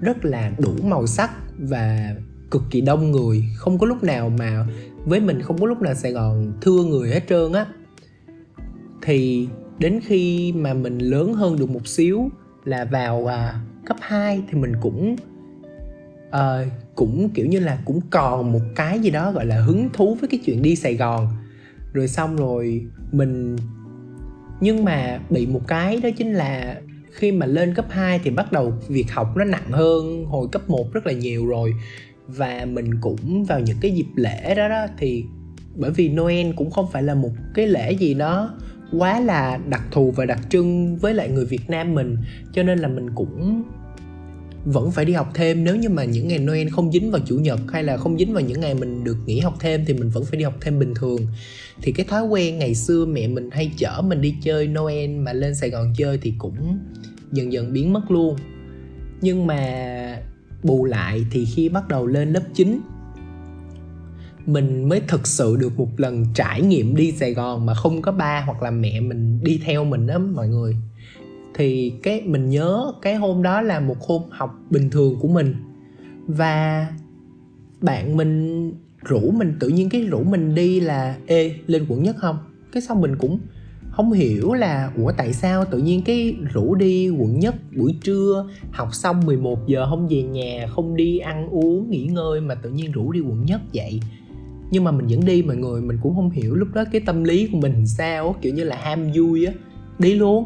rất 0.00 0.24
là 0.24 0.52
đủ 0.58 0.70
màu 0.84 1.06
sắc 1.06 1.30
và 1.58 2.14
cực 2.50 2.62
kỳ 2.70 2.80
đông 2.80 3.10
người. 3.10 3.44
Không 3.56 3.78
có 3.78 3.86
lúc 3.86 4.02
nào 4.04 4.28
mà 4.38 4.66
với 5.04 5.20
mình 5.20 5.42
không 5.42 5.58
có 5.58 5.66
lúc 5.66 5.82
nào 5.82 5.94
Sài 5.94 6.12
Gòn 6.12 6.52
thưa 6.60 6.84
người 6.84 7.10
hết 7.10 7.22
trơn 7.28 7.52
á. 7.52 7.66
Thì 9.02 9.48
đến 9.78 10.00
khi 10.04 10.52
mà 10.52 10.74
mình 10.74 10.98
lớn 10.98 11.34
hơn 11.34 11.56
được 11.58 11.70
một 11.70 11.86
xíu 11.86 12.30
là 12.64 12.84
vào 12.84 13.26
à, 13.26 13.60
cấp 13.86 13.96
2 14.00 14.42
thì 14.50 14.58
mình 14.58 14.72
cũng 14.80 15.16
uh, 16.36 16.72
cũng 16.94 17.30
kiểu 17.34 17.46
như 17.46 17.60
là 17.60 17.78
cũng 17.84 18.00
còn 18.10 18.52
một 18.52 18.60
cái 18.74 18.98
gì 18.98 19.10
đó 19.10 19.32
gọi 19.32 19.46
là 19.46 19.60
hứng 19.60 19.88
thú 19.92 20.14
với 20.20 20.28
cái 20.28 20.40
chuyện 20.44 20.62
đi 20.62 20.76
Sài 20.76 20.94
Gòn. 20.94 21.28
Rồi 21.92 22.08
xong 22.08 22.36
rồi 22.36 22.86
mình 23.12 23.56
nhưng 24.60 24.84
mà 24.84 25.20
bị 25.30 25.46
một 25.46 25.68
cái 25.68 25.96
đó 25.96 26.08
chính 26.16 26.32
là 26.32 26.80
khi 27.10 27.32
mà 27.32 27.46
lên 27.46 27.74
cấp 27.74 27.86
2 27.90 28.20
thì 28.24 28.30
bắt 28.30 28.52
đầu 28.52 28.72
việc 28.88 29.10
học 29.12 29.36
nó 29.36 29.44
nặng 29.44 29.70
hơn 29.70 30.24
hồi 30.24 30.48
cấp 30.52 30.70
1 30.70 30.92
rất 30.92 31.06
là 31.06 31.12
nhiều 31.12 31.46
rồi. 31.46 31.74
Và 32.26 32.66
mình 32.72 33.00
cũng 33.00 33.44
vào 33.44 33.60
những 33.60 33.76
cái 33.80 33.90
dịp 33.90 34.06
lễ 34.14 34.54
đó 34.54 34.68
đó 34.68 34.86
thì 34.98 35.24
bởi 35.76 35.90
vì 35.90 36.08
Noel 36.08 36.52
cũng 36.56 36.70
không 36.70 36.86
phải 36.92 37.02
là 37.02 37.14
một 37.14 37.30
cái 37.54 37.66
lễ 37.66 37.92
gì 37.92 38.14
đó 38.14 38.54
quá 38.98 39.20
là 39.20 39.58
đặc 39.68 39.82
thù 39.90 40.10
và 40.10 40.24
đặc 40.24 40.38
trưng 40.50 40.96
với 40.96 41.14
lại 41.14 41.28
người 41.28 41.44
Việt 41.44 41.70
Nam 41.70 41.94
mình 41.94 42.16
cho 42.52 42.62
nên 42.62 42.78
là 42.78 42.88
mình 42.88 43.10
cũng 43.14 43.62
vẫn 44.64 44.90
phải 44.90 45.04
đi 45.04 45.12
học 45.12 45.30
thêm. 45.34 45.64
Nếu 45.64 45.76
như 45.76 45.88
mà 45.88 46.04
những 46.04 46.28
ngày 46.28 46.38
Noel 46.38 46.68
không 46.68 46.92
dính 46.92 47.10
vào 47.10 47.20
chủ 47.26 47.36
nhật 47.38 47.60
hay 47.72 47.82
là 47.82 47.96
không 47.96 48.18
dính 48.18 48.32
vào 48.32 48.42
những 48.42 48.60
ngày 48.60 48.74
mình 48.74 49.04
được 49.04 49.16
nghỉ 49.26 49.40
học 49.40 49.54
thêm 49.60 49.84
thì 49.86 49.94
mình 49.94 50.10
vẫn 50.10 50.24
phải 50.24 50.38
đi 50.38 50.44
học 50.44 50.54
thêm 50.60 50.78
bình 50.78 50.94
thường. 50.94 51.26
Thì 51.82 51.92
cái 51.92 52.06
thói 52.06 52.22
quen 52.22 52.58
ngày 52.58 52.74
xưa 52.74 53.06
mẹ 53.06 53.26
mình 53.26 53.50
hay 53.52 53.70
chở 53.76 54.02
mình 54.04 54.20
đi 54.20 54.34
chơi 54.42 54.66
Noel 54.66 55.10
mà 55.10 55.32
lên 55.32 55.54
Sài 55.54 55.70
Gòn 55.70 55.94
chơi 55.96 56.18
thì 56.22 56.34
cũng 56.38 56.78
dần 57.32 57.52
dần 57.52 57.72
biến 57.72 57.92
mất 57.92 58.10
luôn. 58.10 58.36
Nhưng 59.20 59.46
mà 59.46 60.18
bù 60.62 60.84
lại 60.84 61.24
thì 61.30 61.44
khi 61.44 61.68
bắt 61.68 61.88
đầu 61.88 62.06
lên 62.06 62.32
lớp 62.32 62.42
9 62.54 62.80
mình 64.46 64.88
mới 64.88 65.00
thực 65.08 65.26
sự 65.26 65.56
được 65.56 65.78
một 65.78 66.00
lần 66.00 66.26
trải 66.34 66.62
nghiệm 66.62 66.96
đi 66.96 67.12
Sài 67.12 67.34
Gòn 67.34 67.66
mà 67.66 67.74
không 67.74 68.02
có 68.02 68.12
ba 68.12 68.42
hoặc 68.46 68.62
là 68.62 68.70
mẹ 68.70 69.00
mình 69.00 69.40
đi 69.42 69.60
theo 69.64 69.84
mình 69.84 70.06
đó 70.06 70.18
mọi 70.18 70.48
người 70.48 70.76
thì 71.54 71.92
cái, 72.02 72.22
mình 72.26 72.50
nhớ 72.50 72.92
cái 73.02 73.14
hôm 73.14 73.42
đó 73.42 73.60
là 73.60 73.80
một 73.80 74.00
hôm 74.00 74.22
học 74.30 74.58
bình 74.70 74.90
thường 74.90 75.16
của 75.20 75.28
mình. 75.28 75.54
Và 76.26 76.86
bạn 77.80 78.16
mình, 78.16 78.72
rủ 79.02 79.30
mình, 79.30 79.54
tự 79.60 79.68
nhiên 79.68 79.88
cái 79.88 80.02
rủ 80.02 80.22
mình 80.22 80.54
đi 80.54 80.80
là, 80.80 81.16
ê, 81.26 81.54
lên 81.66 81.86
quận 81.88 82.02
nhất 82.02 82.16
không? 82.18 82.38
Cái 82.72 82.82
xong 82.82 83.00
mình 83.00 83.16
cũng 83.18 83.38
không 83.90 84.12
hiểu 84.12 84.52
là, 84.52 84.92
ủa, 84.96 85.12
tại 85.16 85.32
sao 85.32 85.64
tự 85.64 85.78
nhiên 85.78 86.02
cái 86.02 86.36
rủ 86.52 86.74
đi 86.74 87.08
quận 87.10 87.40
nhất 87.40 87.54
buổi 87.76 87.96
trưa, 88.02 88.48
học 88.70 88.88
xong 88.94 89.26
11 89.26 89.66
giờ 89.66 89.86
không 89.90 90.08
về 90.08 90.22
nhà, 90.22 90.66
không 90.70 90.96
đi 90.96 91.18
ăn 91.18 91.48
uống, 91.48 91.90
nghỉ 91.90 92.04
ngơi 92.04 92.40
mà 92.40 92.54
tự 92.54 92.70
nhiên 92.70 92.92
rủ 92.92 93.12
đi 93.12 93.20
quận 93.20 93.44
nhất 93.46 93.60
vậy? 93.74 94.00
Nhưng 94.70 94.84
mà 94.84 94.90
mình 94.90 95.06
vẫn 95.06 95.24
đi, 95.24 95.42
mọi 95.42 95.56
người, 95.56 95.82
mình 95.82 95.98
cũng 96.02 96.14
không 96.14 96.30
hiểu 96.30 96.54
lúc 96.54 96.68
đó 96.74 96.84
cái 96.92 97.00
tâm 97.06 97.24
lý 97.24 97.48
của 97.52 97.58
mình 97.58 97.86
sao 97.86 98.36
kiểu 98.42 98.54
như 98.54 98.64
là 98.64 98.76
ham 98.76 99.10
vui 99.14 99.44
á. 99.44 99.52
Đi 99.98 100.14
luôn 100.14 100.44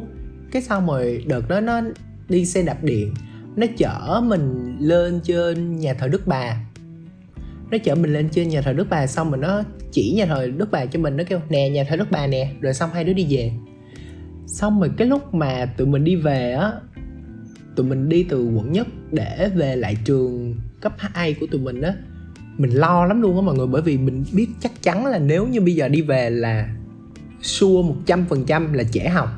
cái 0.52 0.62
xong 0.62 0.86
rồi 0.86 1.24
đợt 1.26 1.48
đó 1.48 1.60
nó 1.60 1.80
đi 2.28 2.46
xe 2.46 2.62
đạp 2.62 2.84
điện, 2.84 3.14
nó 3.56 3.66
chở 3.76 4.20
mình 4.24 4.76
lên 4.80 5.20
trên 5.24 5.76
nhà 5.76 5.94
thờ 5.94 6.08
đức 6.08 6.26
bà. 6.26 6.60
Nó 7.70 7.78
chở 7.84 7.94
mình 7.94 8.12
lên 8.12 8.28
trên 8.28 8.48
nhà 8.48 8.62
thờ 8.62 8.72
đức 8.72 8.86
bà, 8.90 9.06
xong 9.06 9.30
rồi 9.30 9.40
nó 9.40 9.62
chỉ 9.92 10.14
nhà 10.16 10.26
thờ 10.26 10.50
đức 10.56 10.70
bà 10.70 10.86
cho 10.86 11.00
mình, 11.00 11.16
nó 11.16 11.24
kêu, 11.28 11.40
nè, 11.48 11.68
nhà 11.68 11.84
thờ 11.88 11.96
đức 11.96 12.10
bà 12.10 12.26
nè. 12.26 12.52
Rồi 12.60 12.74
xong 12.74 12.90
hai 12.94 13.04
đứa 13.04 13.12
đi 13.12 13.26
về. 13.30 13.52
Xong 14.46 14.80
rồi 14.80 14.90
cái 14.96 15.08
lúc 15.08 15.34
mà 15.34 15.66
tụi 15.76 15.86
mình 15.86 16.04
đi 16.04 16.16
về 16.16 16.52
á, 16.52 16.72
tụi 17.76 17.86
mình 17.86 18.08
đi 18.08 18.22
từ 18.22 18.44
quận 18.44 18.72
nhất 18.72 18.86
để 19.12 19.50
về 19.54 19.76
lại 19.76 19.96
trường 20.04 20.56
cấp 20.80 20.94
2 20.98 21.34
của 21.34 21.46
tụi 21.46 21.60
mình 21.60 21.82
á, 21.82 21.94
mình 22.58 22.70
lo 22.70 23.06
lắm 23.06 23.22
luôn 23.22 23.36
á 23.36 23.42
mọi 23.42 23.54
người, 23.54 23.66
bởi 23.66 23.82
vì 23.82 23.98
mình 23.98 24.24
biết 24.32 24.48
chắc 24.60 24.82
chắn 24.82 25.06
là 25.06 25.18
nếu 25.18 25.46
như 25.46 25.60
bây 25.60 25.74
giờ 25.74 25.88
đi 25.88 26.02
về 26.02 26.30
là 26.30 26.68
xua 27.42 27.82
một 27.82 27.96
trăm 28.06 28.24
phần 28.28 28.44
trăm 28.44 28.72
là 28.72 28.84
trễ 28.84 29.08
học 29.08 29.28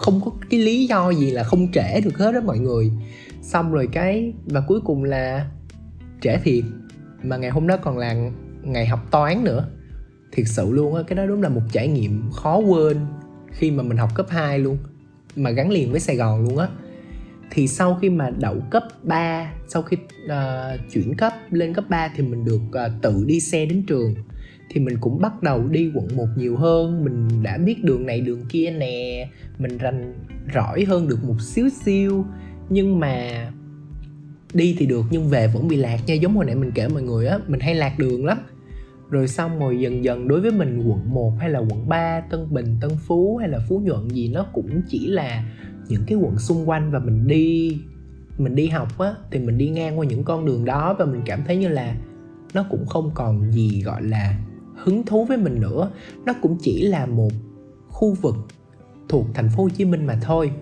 không 0.00 0.20
có 0.24 0.30
cái 0.50 0.60
lý 0.60 0.86
do 0.86 1.10
gì 1.10 1.30
là 1.30 1.44
không 1.44 1.72
trễ 1.72 2.00
được 2.00 2.18
hết 2.18 2.32
đó 2.32 2.40
mọi 2.40 2.58
người. 2.58 2.90
Xong 3.42 3.72
rồi 3.72 3.88
cái 3.92 4.32
và 4.46 4.60
cuối 4.60 4.80
cùng 4.80 5.04
là 5.04 5.46
trễ 6.20 6.36
thiệt. 6.36 6.64
Mà 7.22 7.36
ngày 7.36 7.50
hôm 7.50 7.66
đó 7.66 7.76
còn 7.76 7.98
là 7.98 8.16
ngày 8.62 8.86
học 8.86 9.00
toán 9.10 9.44
nữa. 9.44 9.68
Thiệt 10.32 10.46
sự 10.48 10.72
luôn 10.72 10.94
á 10.94 11.02
cái 11.06 11.16
đó 11.16 11.26
đúng 11.26 11.42
là 11.42 11.48
một 11.48 11.60
trải 11.72 11.88
nghiệm 11.88 12.30
khó 12.30 12.58
quên 12.58 12.96
khi 13.52 13.70
mà 13.70 13.82
mình 13.82 13.96
học 13.96 14.10
cấp 14.14 14.26
2 14.28 14.58
luôn 14.58 14.78
mà 15.36 15.50
gắn 15.50 15.70
liền 15.70 15.90
với 15.90 16.00
Sài 16.00 16.16
Gòn 16.16 16.44
luôn 16.44 16.58
á. 16.58 16.68
Thì 17.50 17.68
sau 17.68 17.98
khi 18.02 18.10
mà 18.10 18.30
đậu 18.30 18.56
cấp 18.70 18.82
3 19.02 19.52
sau 19.68 19.82
khi 19.82 19.96
uh, 20.24 20.90
chuyển 20.92 21.14
cấp 21.14 21.32
lên 21.50 21.74
cấp 21.74 21.84
3 21.88 22.08
thì 22.16 22.22
mình 22.22 22.44
được 22.44 22.60
uh, 22.68 23.02
tự 23.02 23.24
đi 23.26 23.40
xe 23.40 23.66
đến 23.66 23.84
trường 23.86 24.14
thì 24.72 24.80
mình 24.80 24.96
cũng 25.00 25.20
bắt 25.20 25.42
đầu 25.42 25.68
đi 25.68 25.90
quận 25.94 26.08
1 26.16 26.26
nhiều 26.36 26.56
hơn. 26.56 27.04
Mình 27.04 27.42
đã 27.42 27.58
biết 27.58 27.84
đường 27.84 28.06
này 28.06 28.20
đường 28.20 28.44
kia 28.48 28.70
nè. 28.70 29.28
Mình 29.58 29.78
rành 29.78 30.14
rõi 30.54 30.84
hơn 30.84 31.08
được 31.08 31.24
một 31.24 31.40
xíu 31.40 31.68
xíu. 31.68 32.24
Nhưng 32.68 33.00
mà 33.00 33.46
đi 34.54 34.76
thì 34.78 34.86
được 34.86 35.04
nhưng 35.10 35.28
về 35.28 35.46
vẫn 35.46 35.68
bị 35.68 35.76
lạc 35.76 35.98
nha. 36.06 36.14
Giống 36.14 36.36
hồi 36.36 36.44
nãy 36.44 36.54
mình 36.54 36.70
kể 36.74 36.88
mọi 36.88 37.02
người 37.02 37.26
á 37.26 37.38
mình 37.48 37.60
hay 37.60 37.74
lạc 37.74 37.98
đường 37.98 38.26
lắm. 38.26 38.38
Rồi 39.10 39.28
xong 39.28 39.58
rồi 39.58 39.80
dần 39.80 40.04
dần 40.04 40.28
đối 40.28 40.40
với 40.40 40.50
mình 40.50 40.82
quận 40.88 41.14
1 41.14 41.32
hay 41.40 41.50
là 41.50 41.58
quận 41.58 41.88
3, 41.88 42.20
Tân 42.20 42.46
Bình, 42.50 42.76
Tân 42.80 42.90
Phú 43.06 43.36
hay 43.36 43.48
là 43.48 43.58
Phú 43.68 43.80
Nhuận 43.84 44.08
gì 44.08 44.28
nó 44.28 44.46
cũng 44.52 44.82
chỉ 44.88 45.06
là 45.06 45.44
những 45.88 46.02
cái 46.06 46.18
quận 46.18 46.38
xung 46.38 46.68
quanh. 46.68 46.90
Và 46.90 46.98
mình 46.98 47.26
đi 47.26 47.78
mình 48.38 48.54
đi 48.54 48.66
học 48.66 48.98
á 48.98 49.14
thì 49.30 49.38
mình 49.38 49.58
đi 49.58 49.68
ngang 49.68 49.98
qua 49.98 50.06
những 50.06 50.24
con 50.24 50.46
đường 50.46 50.64
đó. 50.64 50.96
Và 50.98 51.04
mình 51.04 51.22
cảm 51.24 51.40
thấy 51.46 51.56
như 51.56 51.68
là 51.68 51.96
nó 52.54 52.66
cũng 52.70 52.86
không 52.86 53.10
còn 53.14 53.52
gì 53.52 53.82
gọi 53.82 54.02
là 54.02 54.38
hứng 54.84 55.02
thú 55.06 55.24
với 55.24 55.36
mình 55.36 55.60
nữa. 55.60 55.90
Nó 56.26 56.32
cũng 56.42 56.56
chỉ 56.60 56.82
là 56.82 57.06
một 57.06 57.32
khu 57.88 58.14
vực 58.14 58.34
thuộc 59.08 59.26
thành 59.34 59.48
phố 59.56 59.62
Hồ 59.62 59.68
Chí 59.68 59.84
Minh 59.84 60.06
mà 60.06 60.18
thôi. 60.22 60.52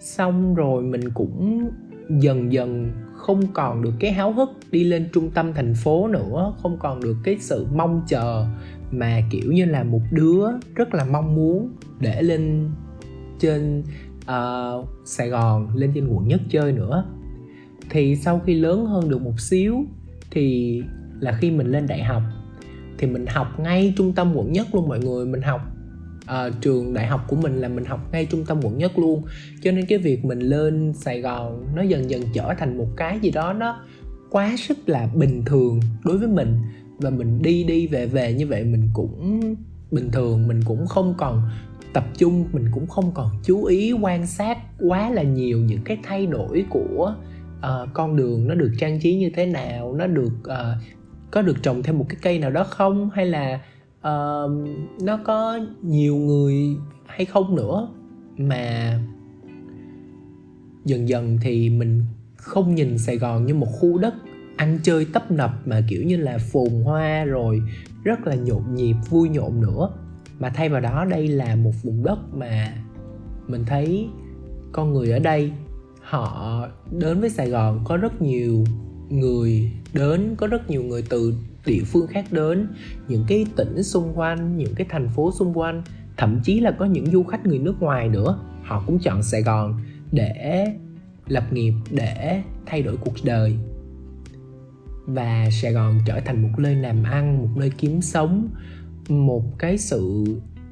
Xong 0.00 0.54
rồi 0.54 0.82
mình 0.82 1.10
cũng 1.14 1.70
dần 2.20 2.52
dần 2.52 2.92
không 3.16 3.46
còn 3.52 3.82
được 3.82 3.92
cái 4.00 4.12
háo 4.12 4.32
hức 4.32 4.50
đi 4.70 4.84
lên 4.84 5.08
trung 5.12 5.30
tâm 5.30 5.52
thành 5.52 5.74
phố 5.74 6.08
nữa 6.08 6.54
không 6.62 6.76
còn 6.78 7.00
được 7.00 7.16
cái 7.24 7.36
sự 7.40 7.66
mong 7.74 8.02
chờ 8.08 8.46
mà 8.90 9.20
kiểu 9.30 9.52
như 9.52 9.64
là 9.64 9.84
một 9.84 10.00
đứa 10.12 10.46
rất 10.74 10.94
là 10.94 11.04
mong 11.04 11.34
muốn 11.34 11.72
để 12.00 12.22
lên 12.22 12.70
trên 13.38 13.84
uh, 14.22 14.88
Sài 15.04 15.28
Gòn 15.28 15.76
lên 15.76 15.92
trên 15.94 16.08
quận 16.08 16.28
nhất 16.28 16.40
chơi 16.50 16.72
nữa. 16.72 17.04
Thì 17.90 18.16
sau 18.16 18.40
khi 18.46 18.54
lớn 18.54 18.86
hơn 18.86 19.08
được 19.08 19.22
một 19.22 19.40
xíu 19.40 19.84
thì 20.30 20.82
là 21.20 21.32
khi 21.32 21.50
mình 21.50 21.66
lên 21.66 21.86
đại 21.86 22.02
học 22.02 22.22
thì 23.02 23.08
mình 23.08 23.26
học 23.26 23.60
ngay 23.60 23.94
trung 23.96 24.12
tâm 24.12 24.32
quận 24.34 24.52
nhất 24.52 24.66
luôn 24.74 24.88
mọi 24.88 24.98
người 24.98 25.26
mình 25.26 25.42
học 25.42 25.60
uh, 26.24 26.60
trường 26.60 26.94
đại 26.94 27.06
học 27.06 27.24
của 27.28 27.36
mình 27.36 27.60
là 27.60 27.68
mình 27.68 27.84
học 27.84 28.12
ngay 28.12 28.26
trung 28.26 28.44
tâm 28.44 28.60
quận 28.62 28.78
nhất 28.78 28.98
luôn. 28.98 29.22
Cho 29.62 29.72
nên 29.72 29.86
cái 29.86 29.98
việc 29.98 30.24
mình 30.24 30.40
lên 30.40 30.92
sài 30.94 31.20
gòn 31.20 31.66
nó 31.74 31.82
dần 31.82 32.10
dần 32.10 32.22
trở 32.34 32.54
thành 32.58 32.78
một 32.78 32.88
cái 32.96 33.18
gì 33.20 33.30
đó 33.30 33.52
nó 33.52 33.80
quá 34.30 34.54
sức 34.58 34.88
là 34.88 35.08
bình 35.14 35.42
thường 35.46 35.80
đối 36.04 36.18
với 36.18 36.28
mình. 36.28 36.56
Và 36.98 37.10
mình 37.10 37.42
đi 37.42 37.64
đi 37.64 37.86
về 37.86 38.06
về 38.06 38.34
như 38.34 38.46
vậy 38.46 38.64
mình 38.64 38.88
cũng 38.94 39.40
bình 39.90 40.10
thường 40.12 40.48
mình 40.48 40.60
cũng 40.64 40.86
không 40.86 41.14
còn 41.18 41.42
tập 41.92 42.04
trung 42.18 42.44
mình 42.52 42.64
cũng 42.72 42.86
không 42.86 43.12
còn 43.14 43.30
chú 43.44 43.64
ý 43.64 43.92
quan 43.92 44.26
sát 44.26 44.58
quá 44.88 45.10
là 45.10 45.22
nhiều 45.22 45.58
những 45.58 45.80
cái 45.84 45.98
thay 46.02 46.26
đổi 46.26 46.64
của 46.70 47.14
uh, 47.58 47.88
con 47.92 48.16
đường 48.16 48.48
nó 48.48 48.54
được 48.54 48.72
trang 48.78 49.00
trí 49.00 49.16
như 49.16 49.30
thế 49.34 49.46
nào 49.46 49.94
nó 49.94 50.06
được 50.06 50.32
uh, 50.42 50.82
có 51.32 51.42
được 51.42 51.62
trồng 51.62 51.82
thêm 51.82 51.98
một 51.98 52.06
cái 52.08 52.16
cây 52.22 52.38
nào 52.38 52.50
đó 52.50 52.64
không? 52.64 53.10
Hay 53.14 53.26
là 53.26 53.60
uh, 53.98 54.52
nó 55.02 55.16
có 55.24 55.60
nhiều 55.82 56.16
người 56.16 56.76
hay 57.06 57.24
không 57.24 57.56
nữa? 57.56 57.88
Mà 58.36 58.98
dần 60.84 61.08
dần 61.08 61.38
thì 61.42 61.70
mình 61.70 62.04
không 62.36 62.74
nhìn 62.74 62.98
Sài 62.98 63.18
Gòn 63.18 63.46
như 63.46 63.54
một 63.54 63.66
khu 63.66 63.98
đất 63.98 64.14
ăn 64.56 64.78
chơi 64.82 65.06
tấp 65.12 65.30
nập 65.30 65.50
mà 65.66 65.80
kiểu 65.88 66.02
như 66.02 66.16
là 66.16 66.38
phồn 66.38 66.68
hoa 66.84 67.24
rồi 67.24 67.62
rất 68.04 68.26
là 68.26 68.34
nhộn 68.34 68.74
nhịp 68.74 68.96
vui 69.10 69.28
nhộn 69.28 69.60
nữa. 69.60 69.88
Mà 70.38 70.48
thay 70.48 70.68
vào 70.68 70.80
đó 70.80 71.04
đây 71.04 71.28
là 71.28 71.56
một 71.56 71.72
vùng 71.82 72.04
đất 72.04 72.18
mà 72.34 72.74
mình 73.48 73.64
thấy 73.66 74.08
con 74.72 74.92
người 74.92 75.10
ở 75.10 75.18
đây 75.18 75.52
họ 76.02 76.66
đến 76.90 77.20
với 77.20 77.30
Sài 77.30 77.50
Gòn 77.50 77.80
có 77.84 77.96
rất 77.96 78.22
nhiều 78.22 78.64
người 79.08 79.72
đến 79.94 80.34
có 80.36 80.46
rất 80.46 80.70
nhiều 80.70 80.82
người 80.82 81.02
từ 81.08 81.34
địa 81.66 81.82
phương 81.86 82.06
khác 82.06 82.24
đến 82.30 82.68
những 83.08 83.24
cái 83.28 83.46
tỉnh 83.56 83.82
xung 83.82 84.12
quanh 84.18 84.56
những 84.56 84.74
cái 84.74 84.86
thành 84.90 85.08
phố 85.08 85.32
xung 85.32 85.58
quanh. 85.58 85.82
Thậm 86.16 86.40
chí 86.44 86.60
là 86.60 86.70
có 86.70 86.84
những 86.84 87.06
du 87.06 87.22
khách 87.22 87.46
người 87.46 87.58
nước 87.58 87.82
ngoài 87.82 88.08
nữa 88.08 88.38
họ 88.62 88.82
cũng 88.86 88.98
chọn 88.98 89.22
Sài 89.22 89.42
Gòn 89.42 89.80
để 90.12 90.66
lập 91.28 91.52
nghiệp 91.52 91.72
để 91.90 92.42
thay 92.66 92.82
đổi 92.82 92.96
cuộc 92.96 93.14
đời. 93.24 93.56
Và 95.06 95.48
Sài 95.50 95.72
Gòn 95.72 95.98
trở 96.06 96.20
thành 96.20 96.42
một 96.42 96.58
nơi 96.58 96.74
làm 96.74 97.02
ăn, 97.02 97.38
một 97.42 97.48
nơi 97.56 97.70
kiếm 97.78 98.00
sống, 98.00 98.48
một 99.08 99.58
cái 99.58 99.78
sự 99.78 100.24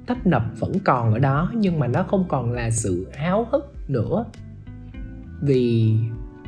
tấp 0.06 0.26
nập 0.26 0.42
vẫn 0.58 0.72
còn 0.84 1.12
ở 1.12 1.18
đó 1.18 1.52
nhưng 1.54 1.78
mà 1.78 1.87
nó 1.87 2.02
không 2.02 2.25
còn 2.28 2.52
là 2.52 2.70
sự 2.70 3.10
háo 3.14 3.46
hức 3.50 3.90
nữa. 3.90 4.25
Vì 5.42 5.94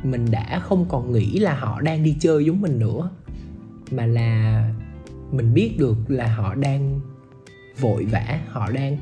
mình 0.03 0.25
đã 0.31 0.59
không 0.59 0.85
còn 0.89 1.11
nghĩ 1.11 1.39
là 1.39 1.55
họ 1.55 1.81
đang 1.81 2.03
đi 2.03 2.15
chơi 2.19 2.45
giống 2.45 2.61
mình 2.61 2.79
nữa 2.79 3.09
mà 3.91 4.05
là 4.05 4.69
mình 5.31 5.53
biết 5.53 5.75
được 5.77 5.97
là 6.07 6.35
họ 6.35 6.55
đang 6.55 7.01
vội 7.79 8.05
vã 8.05 8.39
họ 8.47 8.69
đang 8.69 8.97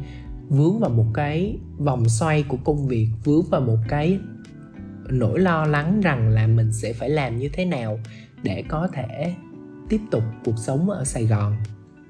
vướng 0.50 0.80
vào 0.80 0.90
một 0.90 1.06
cái 1.14 1.58
vòng 1.78 2.10
xoay 2.10 2.44
của 2.44 2.58
công 2.64 2.88
việc 2.88 3.08
vướng 3.24 3.44
vào 3.50 3.62
một 3.62 3.78
cái 3.88 4.20
nỗi 5.10 5.40
lo 5.40 5.66
lắng 5.66 6.02
rằng 6.02 6.30
là 6.30 6.48
mình 6.48 6.74
sẽ 6.74 6.94
phải 6.94 7.10
làm 7.10 7.40
như 7.40 7.50
thế 7.54 7.66
nào 7.66 8.00
để 8.44 8.64
có 8.68 8.88
thể 8.94 9.36
tiếp 9.90 10.02
tục 10.12 10.24
cuộc 10.46 10.58
sống 10.58 10.90
ở 10.90 11.06
sài 11.06 11.26
gòn. 11.26 11.58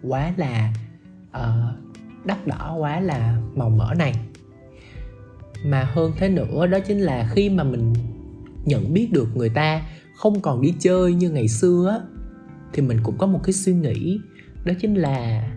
Quá 0.04 0.34
là 0.38 0.74
uh, 1.30 2.26
đắt 2.26 2.48
đỏ 2.48 2.76
quá 2.80 3.00
là 3.00 3.42
màu 3.56 3.70
mỡ 3.70 3.94
này. 3.98 4.16
Mà 5.66 5.84
hơn 5.94 6.12
thế 6.18 6.30
nữa 6.30 6.68
đó 6.68 6.80
chính 6.80 7.00
là 7.00 7.30
khi 7.32 7.50
mà 7.50 7.64
mình 7.64 7.94
nhận 8.66 8.94
biết 8.94 9.12
được 9.12 9.30
người 9.36 9.50
ta 9.50 9.82
không 10.16 10.42
còn 10.42 10.62
đi 10.62 10.74
chơi 10.80 11.14
như 11.14 11.30
ngày 11.30 11.48
xưa 11.48 12.00
á, 12.00 12.08
thì 12.74 12.82
mình 12.82 13.00
cũng 13.04 13.18
có 13.18 13.28
một 13.28 13.40
cái 13.44 13.54
suy 13.54 13.74
nghĩ, 13.74 14.20
đó 14.66 14.74
chính 14.82 14.96
là 14.96 15.50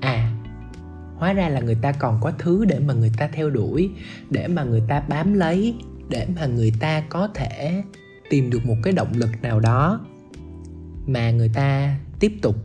à 0.00 0.36
hóa 1.16 1.32
ra 1.32 1.48
là 1.48 1.60
người 1.60 1.78
ta 1.82 1.92
còn 1.92 2.20
có 2.20 2.32
thứ 2.38 2.64
để 2.64 2.78
mà 2.78 2.94
người 2.94 3.12
ta 3.18 3.28
theo 3.32 3.50
đuổi, 3.50 3.90
để 4.30 4.48
mà 4.48 4.64
người 4.64 4.82
ta 4.88 5.00
bám 5.00 5.34
lấy, 5.34 5.74
để 6.08 6.26
mà 6.36 6.46
người 6.46 6.72
ta 6.80 7.00
có 7.00 7.28
thể 7.34 7.82
tìm 8.30 8.50
được 8.50 8.66
một 8.66 8.76
cái 8.82 8.92
động 8.92 9.12
lực 9.14 9.30
nào 9.42 9.60
đó 9.60 10.06
mà 11.06 11.30
người 11.30 11.48
ta 11.48 11.98
tiếp 12.20 12.32
tục 12.42 12.56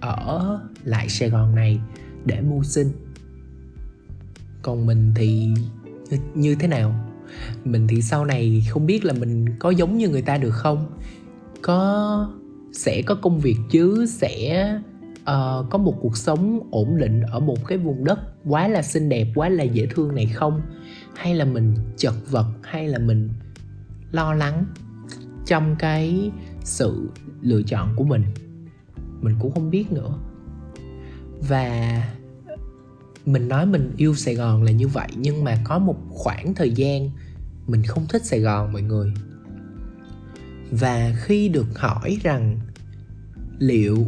ở 0.00 0.60
lại 0.84 1.08
sài 1.08 1.30
gòn 1.30 1.54
này 1.54 1.80
để 2.24 2.40
mưu 2.40 2.62
sinh. 2.62 2.90
Còn 4.62 4.86
mình 4.86 5.12
thì 5.14 5.54
như 6.34 6.54
thế 6.54 6.68
nào? 6.68 7.11
Mình 7.64 7.86
thì 7.88 8.02
sau 8.02 8.24
này 8.24 8.62
không 8.70 8.86
biết 8.86 9.04
là 9.04 9.12
mình 9.12 9.46
có 9.58 9.70
giống 9.70 9.98
như 9.98 10.08
người 10.08 10.22
ta 10.22 10.38
được 10.38 10.50
không. 10.50 10.86
Có 11.62 12.30
sẽ 12.72 13.02
có 13.06 13.14
công 13.14 13.40
việc 13.40 13.56
chứ 13.70 14.06
sẽ 14.08 14.68
uh, 15.20 15.70
có 15.70 15.78
một 15.78 15.98
cuộc 16.00 16.16
sống 16.16 16.60
ổn 16.70 16.96
định 16.98 17.22
ở 17.22 17.40
một 17.40 17.66
cái 17.66 17.78
vùng 17.78 18.04
đất 18.04 18.18
quá 18.44 18.68
là 18.68 18.82
xinh 18.82 19.08
đẹp 19.08 19.26
quá 19.34 19.48
là 19.48 19.64
dễ 19.64 19.86
thương 19.86 20.14
này 20.14 20.26
không? 20.26 20.60
Hay 21.14 21.34
là 21.34 21.44
mình 21.44 21.74
chật 21.96 22.14
vật 22.30 22.46
hay 22.62 22.88
là 22.88 22.98
mình 22.98 23.28
lo 24.12 24.34
lắng 24.34 24.64
trong 25.46 25.76
cái 25.78 26.30
sự 26.64 27.10
lựa 27.40 27.62
chọn 27.62 27.88
của 27.96 28.04
mình? 28.04 28.24
Mình 29.20 29.34
cũng 29.40 29.52
không 29.52 29.70
biết 29.70 29.92
nữa. 29.92 30.18
Và 31.48 32.02
mình 33.26 33.48
nói 33.48 33.66
mình 33.66 33.92
yêu 33.96 34.14
sài 34.14 34.34
gòn 34.34 34.62
là 34.62 34.70
như 34.70 34.88
vậy, 34.88 35.08
nhưng 35.16 35.44
mà 35.44 35.58
có 35.64 35.78
một 35.78 35.96
khoảng 36.10 36.54
thời 36.54 36.70
gian 36.70 37.10
mình 37.66 37.82
không 37.82 38.06
thích 38.08 38.24
sài 38.24 38.40
gòn, 38.40 38.72
mọi 38.72 38.82
người. 38.82 39.12
Và 40.70 41.14
khi 41.18 41.48
được 41.48 41.78
hỏi 41.78 42.18
rằng 42.22 42.58
liệu 43.58 44.06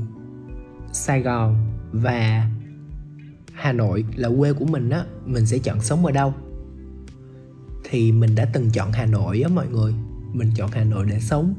sài 0.93 1.23
gòn 1.23 1.73
và 1.93 2.51
hà 3.53 3.73
nội 3.73 4.05
là 4.17 4.29
quê 4.39 4.53
của 4.53 4.65
mình 4.65 4.91
á, 4.91 5.05
mình 5.27 5.47
sẽ 5.47 5.59
chọn 5.59 5.81
sống 5.81 6.07
ở 6.07 6.13
đâu? 6.13 6.35
Thì 7.85 8.13
mình 8.13 8.35
đã 8.35 8.45
từng 8.53 8.71
chọn 8.71 8.93
hà 8.93 9.07
nội 9.07 9.43
á, 9.43 9.49
mọi 9.49 9.69
người. 9.69 9.95
Mình 10.33 10.51
chọn 10.57 10.71
hà 10.73 10.85
nội 10.85 11.07
để 11.11 11.21
sống. 11.21 11.55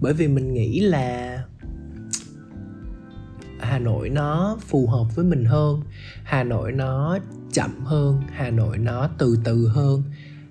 Bởi 0.00 0.14
vì 0.14 0.28
mình 0.28 0.54
nghĩ 0.54 0.80
là 0.80 1.37
hà 3.68 3.78
nội 3.78 4.08
nó 4.08 4.58
phù 4.60 4.86
hợp 4.86 5.16
với 5.16 5.24
mình 5.24 5.44
hơn. 5.44 5.82
Hà 6.24 6.44
nội 6.44 6.72
nó 6.72 7.18
chậm 7.52 7.84
hơn. 7.84 8.22
Hà 8.32 8.50
nội 8.50 8.78
nó 8.78 9.08
từ 9.18 9.38
từ 9.44 9.68
hơn. 9.68 10.02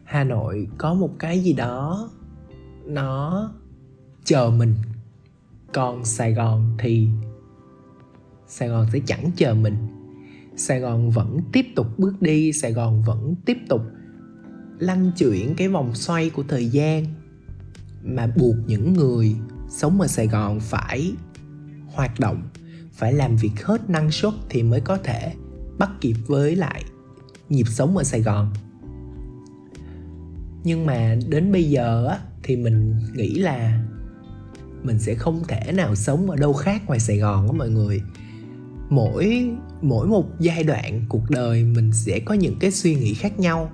Hà 0.04 0.24
nội 0.24 0.68
có 0.78 0.94
một 0.94 1.10
cái 1.20 1.40
gì 1.40 1.54
đó 1.54 2.10
nó 2.86 3.52
chờ 4.24 4.50
mình. 4.50 4.76
Còn 5.74 6.06
sài 6.06 6.34
gòn 6.34 6.76
thì 6.80 7.08
sài 8.48 8.70
gòn 8.70 8.88
sẽ 8.94 9.00
chẳng 9.06 9.32
chờ 9.36 9.54
mình. 9.54 9.76
Sài 10.56 10.80
gòn 10.80 11.12
vẫn 11.12 11.40
tiếp 11.54 11.66
tục 11.76 11.88
bước 12.00 12.22
đi. 12.22 12.54
Sài 12.54 12.74
gòn 12.74 13.04
vẫn 13.04 13.36
tiếp 13.46 13.58
tục 13.70 13.82
lăn 14.80 15.12
chuyển 15.18 15.56
cái 15.56 15.68
vòng 15.68 15.96
xoay 15.96 16.30
của 16.30 16.44
thời 16.48 16.70
gian. 16.70 17.06
Mà 18.04 18.28
buộc 18.38 18.56
những 18.68 18.94
người 18.94 19.36
sống 19.70 20.02
ở 20.02 20.08
sài 20.08 20.28
gòn 20.28 20.60
phải 20.60 21.14
hoạt 21.94 22.20
động 22.20 22.42
phải 22.98 23.14
làm 23.14 23.36
việc 23.36 23.64
hết 23.64 23.90
năng 23.90 24.12
suất 24.12 24.34
thì 24.50 24.64
mới 24.64 24.82
có 24.82 24.98
thể 24.98 25.34
bắt 25.78 25.90
kịp 26.02 26.16
với 26.28 26.56
lại 26.56 26.84
nhịp 27.50 27.68
sống 27.68 27.98
ở 27.98 28.04
sài 28.04 28.22
gòn. 28.22 28.54
Nhưng 30.64 30.86
mà 30.86 31.16
đến 31.30 31.52
bây 31.52 31.64
giờ 31.64 32.08
á, 32.08 32.20
thì 32.44 32.56
mình 32.56 32.96
nghĩ 33.16 33.36
là 33.36 33.84
mình 34.84 35.00
sẽ 35.00 35.16
không 35.16 35.44
thể 35.48 35.72
nào 35.72 35.96
sống 35.96 36.30
ở 36.30 36.36
đâu 36.36 36.54
khác 36.54 36.82
ngoài 36.88 37.00
sài 37.00 37.18
gòn 37.18 37.48
á 37.48 37.54
mọi 37.58 37.70
người. 37.70 38.02
Mỗi 38.90 39.50
mỗi 39.82 40.08
một 40.08 40.26
giai 40.40 40.64
đoạn 40.64 41.06
cuộc 41.10 41.30
đời 41.30 41.64
mình 41.64 41.92
sẽ 41.94 42.20
có 42.20 42.34
những 42.34 42.60
cái 42.60 42.72
suy 42.72 42.96
nghĩ 42.96 43.14
khác 43.14 43.40
nhau. 43.40 43.72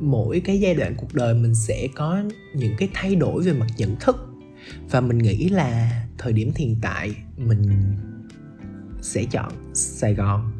Mỗi 0.00 0.40
cái 0.40 0.60
giai 0.60 0.74
đoạn 0.74 0.94
cuộc 0.96 1.14
đời 1.14 1.34
mình 1.34 1.54
sẽ 1.54 1.88
có 1.94 2.22
những 2.54 2.74
cái 2.78 2.88
thay 2.94 3.14
đổi 3.14 3.42
về 3.42 3.52
mặt 3.52 3.66
nhận 3.76 3.96
thức. 4.00 4.28
Và 4.90 5.00
mình 5.00 5.18
nghĩ 5.18 5.48
là 5.48 6.02
thời 6.18 6.32
điểm 6.32 6.52
hiện 6.56 6.76
tại 6.82 7.14
mình 7.36 7.70
sẽ 9.02 9.24
chọn 9.24 9.52
sài 9.74 10.14
gòn 10.14 10.52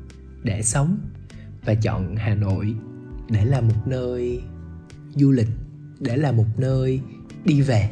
để 0.42 0.62
sống 0.62 0.98
và 1.64 1.74
chọn 1.74 2.16
hà 2.16 2.34
nội 2.34 2.74
để 3.30 3.44
là 3.44 3.60
một 3.60 3.86
nơi 3.86 4.42
du 5.14 5.30
lịch, 5.30 5.48
để 6.00 6.16
là 6.16 6.32
một 6.32 6.46
nơi 6.56 7.00
đi 7.44 7.60
về. 7.60 7.90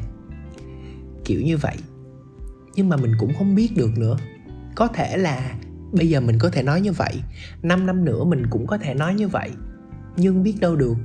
Kiểu 1.24 1.40
như 1.40 1.56
vậy. 1.56 1.76
Nhưng 2.74 2.88
mà 2.88 2.96
mình 2.96 3.12
cũng 3.18 3.32
không 3.38 3.54
biết 3.54 3.76
được 3.76 3.98
nữa. 3.98 4.16
Có 4.74 4.88
thể 4.88 5.16
là 5.16 5.54
bây 5.92 6.08
giờ 6.08 6.20
mình 6.20 6.38
có 6.38 6.50
thể 6.50 6.62
nói 6.62 6.80
như 6.80 6.92
vậy 6.92 7.14
5 7.62 7.86
năm 7.86 8.04
nữa 8.04 8.24
mình 8.24 8.46
cũng 8.50 8.66
có 8.66 8.78
thể 8.78 8.94
nói 8.94 9.14
như 9.14 9.28
vậy. 9.28 9.50
Nhưng 10.16 10.42
biết 10.42 10.54
đâu 10.60 10.76
được, 10.76 10.96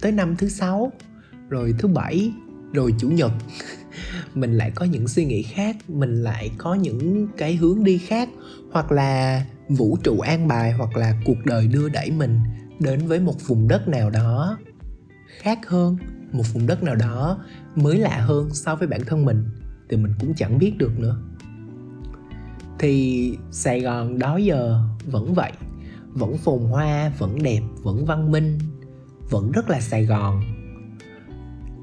tới 0.00 0.12
năm 0.12 0.36
thứ 0.36 0.48
sáu, 0.48 0.92
rồi 1.48 1.74
thứ 1.78 1.88
bảy, 1.88 2.32
rồi 2.72 2.94
chủ 2.98 3.10
nhật. 3.10 3.32
mình 4.34 4.52
lại 4.52 4.70
có 4.74 4.84
những 4.84 5.08
suy 5.08 5.24
nghĩ 5.24 5.42
khác, 5.42 5.76
mình 5.88 6.22
lại 6.22 6.50
có 6.58 6.74
những 6.74 7.28
cái 7.36 7.56
hướng 7.56 7.84
đi 7.84 7.98
khác, 7.98 8.28
hoặc 8.72 8.92
là 8.92 9.44
vũ 9.68 9.98
trụ 10.02 10.20
an 10.20 10.48
bài, 10.48 10.72
hoặc 10.72 10.96
là 10.96 11.20
cuộc 11.24 11.44
đời 11.44 11.68
đưa 11.68 11.88
đẩy 11.88 12.10
mình 12.10 12.40
đến 12.80 13.06
với 13.06 13.20
một 13.20 13.46
vùng 13.46 13.68
đất 13.68 13.88
nào 13.88 14.10
đó 14.10 14.58
khác 15.38 15.58
hơn, 15.68 15.96
một 16.32 16.44
vùng 16.52 16.66
đất 16.66 16.82
nào 16.82 16.94
đó 16.94 17.44
mới 17.74 17.98
lạ 17.98 18.20
hơn 18.20 18.50
so 18.52 18.76
với 18.76 18.88
bản 18.88 19.00
thân 19.06 19.24
mình, 19.24 19.44
thì 19.90 19.96
mình 19.96 20.12
cũng 20.20 20.34
chẳng 20.34 20.58
biết 20.58 20.78
được 20.78 20.98
nữa. 20.98 21.22
Thì 22.78 23.36
sài 23.50 23.80
gòn 23.80 24.18
đó 24.18 24.36
giờ 24.36 24.82
vẫn 25.04 25.34
vậy, 25.34 25.52
vẫn 26.08 26.38
phồn 26.38 26.62
hoa, 26.62 27.12
vẫn 27.18 27.42
đẹp, 27.42 27.60
vẫn 27.82 28.06
văn 28.06 28.32
minh, 28.32 28.58
vẫn 29.30 29.52
rất 29.52 29.70
là 29.70 29.80
sài 29.80 30.04
gòn. 30.04 30.42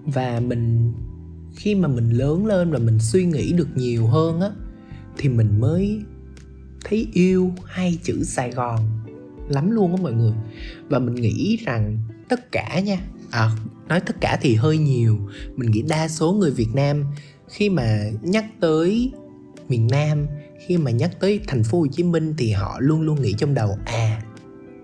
Và 0.05 0.39
mình 0.39 0.93
khi 1.55 1.75
mà 1.75 1.87
mình 1.87 2.09
lớn 2.09 2.45
lên 2.45 2.71
và 2.71 2.79
mình 2.79 2.99
suy 2.99 3.25
nghĩ 3.25 3.53
được 3.53 3.67
nhiều 3.75 4.07
hơn 4.07 4.41
á, 4.41 4.49
thì 5.17 5.29
mình 5.29 5.59
mới 5.59 6.01
thấy 6.85 7.07
yêu 7.13 7.51
hai 7.65 7.97
chữ 8.03 8.23
sài 8.23 8.51
gòn 8.51 8.79
lắm 9.49 9.71
luôn 9.71 9.95
á 9.95 10.01
mọi 10.01 10.13
người. 10.13 10.33
Và 10.89 10.99
mình 10.99 11.15
nghĩ 11.15 11.57
rằng 11.65 11.97
tất 12.29 12.51
cả 12.51 12.79
nha 12.79 12.99
à 13.31 13.51
nói 13.87 13.99
tất 13.99 14.15
cả 14.21 14.37
thì 14.41 14.55
hơi 14.55 14.77
nhiều. 14.77 15.19
Mình 15.55 15.71
nghĩ 15.71 15.81
đa 15.81 16.07
số 16.07 16.33
người 16.33 16.51
việt 16.51 16.69
nam 16.73 17.03
khi 17.47 17.69
mà 17.69 18.03
nhắc 18.21 18.45
tới 18.59 19.11
miền 19.69 19.87
Nam, 19.91 20.27
khi 20.67 20.77
mà 20.77 20.91
nhắc 20.91 21.19
tới 21.19 21.39
thành 21.47 21.63
phố 21.63 21.79
Hồ 21.79 21.87
Chí 21.87 22.03
Minh 22.03 22.33
thì 22.37 22.51
họ 22.51 22.77
luôn 22.79 23.01
luôn 23.01 23.21
nghĩ 23.21 23.33
trong 23.37 23.53
đầu 23.53 23.77
à 23.85 24.23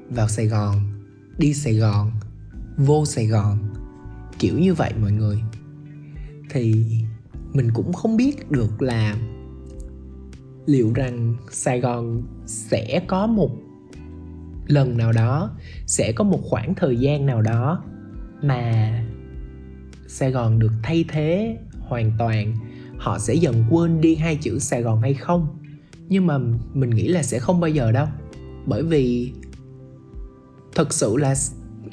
vào 0.09 0.27
Sài 0.27 0.47
Gòn, 0.47 0.81
đi 1.37 1.53
Sài 1.53 1.73
Gòn, 1.73 2.11
vô 2.77 3.05
Sài 3.05 3.27
Gòn. 3.27 3.57
Kiểu 4.39 4.59
như 4.59 4.73
vậy 4.73 4.93
mọi 5.01 5.11
người 5.11 5.41
thì 6.49 6.85
mình 7.53 7.69
cũng 7.73 7.93
không 7.93 8.17
biết 8.17 8.51
được 8.51 8.81
là 8.81 9.15
liệu 10.65 10.93
rằng 10.93 11.35
Sài 11.51 11.79
Gòn 11.79 12.23
sẽ 12.45 13.01
có 13.07 13.27
một 13.27 13.51
lần 14.67 14.97
nào 14.97 15.11
đó, 15.11 15.51
sẽ 15.85 16.11
có 16.11 16.23
một 16.23 16.39
khoảng 16.43 16.75
thời 16.75 16.97
gian 16.97 17.25
nào 17.25 17.41
đó 17.41 17.83
mà 18.41 18.91
Sài 20.07 20.31
Gòn 20.31 20.59
được 20.59 20.71
thay 20.83 21.05
thế 21.07 21.57
hoàn 21.79 22.11
toàn, 22.17 22.55
họ 22.97 23.19
sẽ 23.19 23.33
dần 23.33 23.63
quên 23.69 24.01
đi 24.01 24.15
hai 24.15 24.35
chữ 24.35 24.59
Sài 24.59 24.81
Gòn 24.81 25.01
hay 25.01 25.13
không. 25.13 25.47
Nhưng 26.09 26.27
mà 26.27 26.37
mình 26.73 26.89
nghĩ 26.89 27.07
là 27.07 27.23
sẽ 27.23 27.39
không 27.39 27.59
bao 27.59 27.69
giờ 27.69 27.91
đâu. 27.91 28.07
Bởi 28.65 28.83
vì 28.83 29.31
thực 30.75 30.93
sự 30.93 31.17
là 31.17 31.35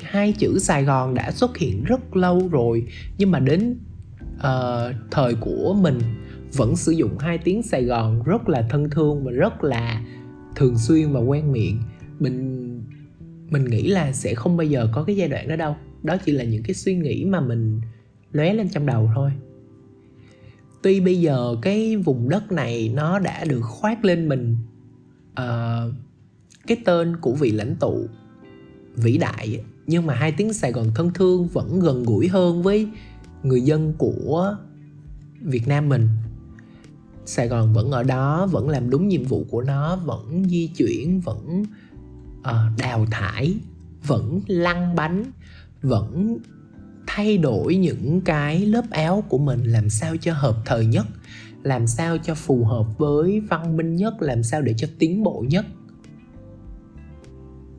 hai 0.03 0.33
chữ 0.33 0.59
Sài 0.59 0.85
Gòn 0.85 1.15
đã 1.15 1.31
xuất 1.31 1.59
hiện 1.59 1.85
rất 1.85 2.17
lâu 2.17 2.49
rồi, 2.49 2.87
nhưng 3.19 3.31
mà 3.31 3.39
đến 3.39 3.79
uh, 4.43 4.95
thời 5.11 5.35
của 5.35 5.77
mình 5.81 5.99
vẫn 6.53 6.77
sử 6.77 6.93
dụng 6.93 7.19
hai 7.19 7.39
tiếng 7.39 7.63
Sài 7.63 7.85
Gòn 7.85 8.23
rất 8.23 8.49
là 8.49 8.67
thân 8.71 8.91
thương 8.91 9.25
và 9.25 9.33
rất 9.33 9.65
là 9.65 10.03
thường 10.57 10.79
xuyên 10.79 11.13
và 11.13 11.21
quen 11.21 11.53
miệng. 11.53 11.83
Mình 12.19 12.59
mình 13.51 13.65
nghĩ 13.65 13.89
là 13.89 14.13
sẽ 14.13 14.35
không 14.35 14.57
bao 14.57 14.67
giờ 14.67 14.89
có 14.93 15.05
cái 15.05 15.17
giai 15.17 15.29
đoạn 15.29 15.49
đó 15.49 15.57
đâu. 15.57 15.77
Đó 16.03 16.17
chỉ 16.25 16.33
là 16.33 16.45
những 16.45 16.63
cái 16.63 16.75
suy 16.75 16.95
nghĩ 16.95 17.25
mà 17.25 17.41
mình 17.41 17.81
lóe 18.33 18.55
lên 18.55 18.69
trong 18.69 18.87
đầu 18.87 19.11
thôi. 19.15 19.31
Tuy 20.83 21.01
bây 21.01 21.21
giờ 21.21 21.57
cái 21.63 21.97
vùng 21.97 22.29
đất 22.29 22.53
này 22.53 22.93
nó 22.95 23.19
đã 23.19 23.45
được 23.45 23.61
khoác 23.63 24.05
lên 24.05 24.29
mình 24.29 24.57
uh, 25.31 25.95
cái 26.67 26.77
tên 26.85 27.17
của 27.17 27.33
vị 27.33 27.51
lãnh 27.51 27.77
tụ 27.81 28.07
vĩ 28.97 29.19
đại 29.19 29.61
nhưng 29.87 30.07
mà 30.07 30.15
hai 30.15 30.33
tiếng 30.33 30.53
Sài 30.53 30.73
Gòn 30.73 30.87
thân 30.95 31.11
thương 31.15 31.49
vẫn 31.49 31.81
gần 31.81 32.03
gũi 32.05 32.29
hơn 32.29 32.63
với 32.63 32.89
người 33.43 33.61
dân 33.63 33.93
của 33.99 34.57
Việt 35.41 35.69
Nam 35.69 35.89
mình. 35.89 36.09
Sài 37.25 37.49
Gòn 37.49 37.73
vẫn 37.73 37.91
ở 37.91 38.03
đó 38.03 38.47
vẫn 38.47 38.69
làm 38.69 38.91
đúng 38.91 39.09
nhiệm 39.09 39.25
vụ 39.25 39.47
của 39.51 39.63
nó 39.63 39.97
vẫn 39.97 40.45
di 40.49 40.67
chuyển 40.67 41.21
vẫn 41.21 41.63
uh, 42.41 42.79
đào 42.79 43.07
thải 43.11 43.55
vẫn 44.07 44.41
lăn 44.47 44.97
bánh 44.97 45.25
vẫn 45.83 46.39
thay 47.07 47.39
đổi 47.39 47.77
những 47.77 48.21
cái 48.21 48.67
lớp 48.67 48.85
áo 48.91 49.25
của 49.29 49.39
mình 49.39 49.65
làm 49.65 49.91
sao 49.91 50.17
cho 50.21 50.35
hợp 50.35 50.57
thời 50.65 50.87
nhất 50.87 51.07
làm 51.63 51.87
sao 51.87 52.19
cho 52.19 52.35
phù 52.35 52.65
hợp 52.65 52.99
với 52.99 53.41
văn 53.41 53.77
minh 53.77 53.97
nhất 53.97 54.23
làm 54.23 54.43
sao 54.43 54.63
để 54.63 54.75
cho 54.77 54.89
tiến 54.99 55.23
bộ 55.23 55.45
nhất. 55.49 55.67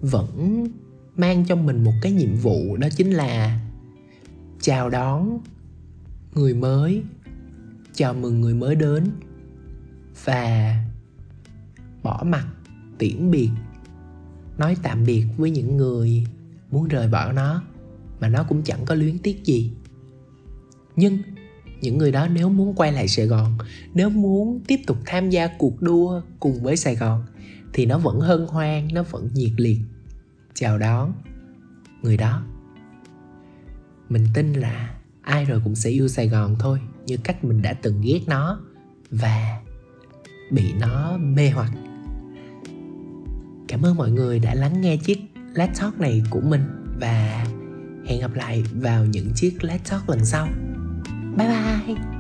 Vẫn 0.01 0.67
mang 1.15 1.45
cho 1.47 1.55
mình 1.55 1.83
một 1.83 1.93
cái 2.01 2.11
nhiệm 2.11 2.35
vụ 2.35 2.77
đó 2.77 2.87
chính 2.95 3.11
là 3.11 3.59
chào 4.63 4.89
đón 4.89 5.39
người 6.35 6.53
mới. 6.53 7.03
Chào 7.93 8.13
mừng 8.13 8.41
người 8.41 8.53
mới 8.53 8.75
đến 8.75 9.11
và 10.25 10.75
bỏ 12.03 12.23
mặt, 12.25 12.47
tiễn 12.97 13.31
biệt. 13.31 13.49
Nói 14.57 14.77
tạm 14.83 15.05
biệt 15.05 15.25
với 15.37 15.49
những 15.49 15.77
người 15.77 16.27
muốn 16.71 16.87
rời 16.87 17.07
bỏ 17.07 17.31
nó, 17.31 17.63
mà 18.19 18.27
nó 18.27 18.43
cũng 18.43 18.63
chẳng 18.63 18.85
có 18.85 18.95
luyến 18.95 19.17
tiếc 19.19 19.45
gì. 19.45 19.71
Nhưng 20.95 21.17
những 21.81 21.97
người 21.97 22.11
đó 22.11 22.27
nếu 22.27 22.49
muốn 22.49 22.75
quay 22.75 22.91
lại 22.91 23.07
sài 23.07 23.25
gòn, 23.25 23.57
nếu 23.93 24.09
muốn 24.09 24.61
tiếp 24.67 24.79
tục 24.87 24.97
tham 25.05 25.29
gia 25.29 25.47
cuộc 25.47 25.81
đua 25.81 26.21
cùng 26.39 26.63
với 26.63 26.77
sài 26.77 26.95
gòn, 26.95 27.23
thì 27.73 27.85
nó 27.85 27.97
vẫn 27.97 28.19
hân 28.19 28.47
hoan, 28.47 28.87
nó 28.93 29.03
vẫn 29.03 29.29
nhiệt 29.33 29.53
liệt. 29.57 29.79
Chào 30.53 30.77
đón 30.77 31.13
người 32.01 32.17
đó 32.17 32.43
mình 34.13 34.27
tin 34.33 34.53
là 34.53 34.93
ai 35.21 35.45
rồi 35.45 35.61
cũng 35.63 35.75
sẽ 35.75 35.89
yêu 35.89 36.07
sài 36.07 36.27
gòn 36.27 36.55
thôi, 36.59 36.79
như 37.05 37.17
cách 37.23 37.43
mình 37.43 37.61
đã 37.61 37.73
từng 37.73 38.01
ghét 38.01 38.21
nó 38.27 38.59
và 39.11 39.59
bị 40.51 40.73
nó 40.79 41.17
mê 41.17 41.49
hoặc. 41.49 41.71
Cảm 43.67 43.81
ơn 43.81 43.95
mọi 43.95 44.11
người 44.11 44.39
đã 44.39 44.55
lắng 44.55 44.81
nghe 44.81 44.97
chiếc 44.97 45.19
lát 45.53 45.69
Talk 45.79 45.99
này 45.99 46.23
của 46.29 46.41
mình 46.41 46.61
và 46.99 47.45
hẹn 48.05 48.21
gặp 48.21 48.33
lại 48.33 48.63
vào 48.73 49.05
những 49.05 49.31
chiếc 49.35 49.63
lát 49.63 49.77
Talk 49.89 50.09
lần 50.09 50.25
sau. 50.25 50.47
Bye 51.37 51.47
bye! 51.47 52.12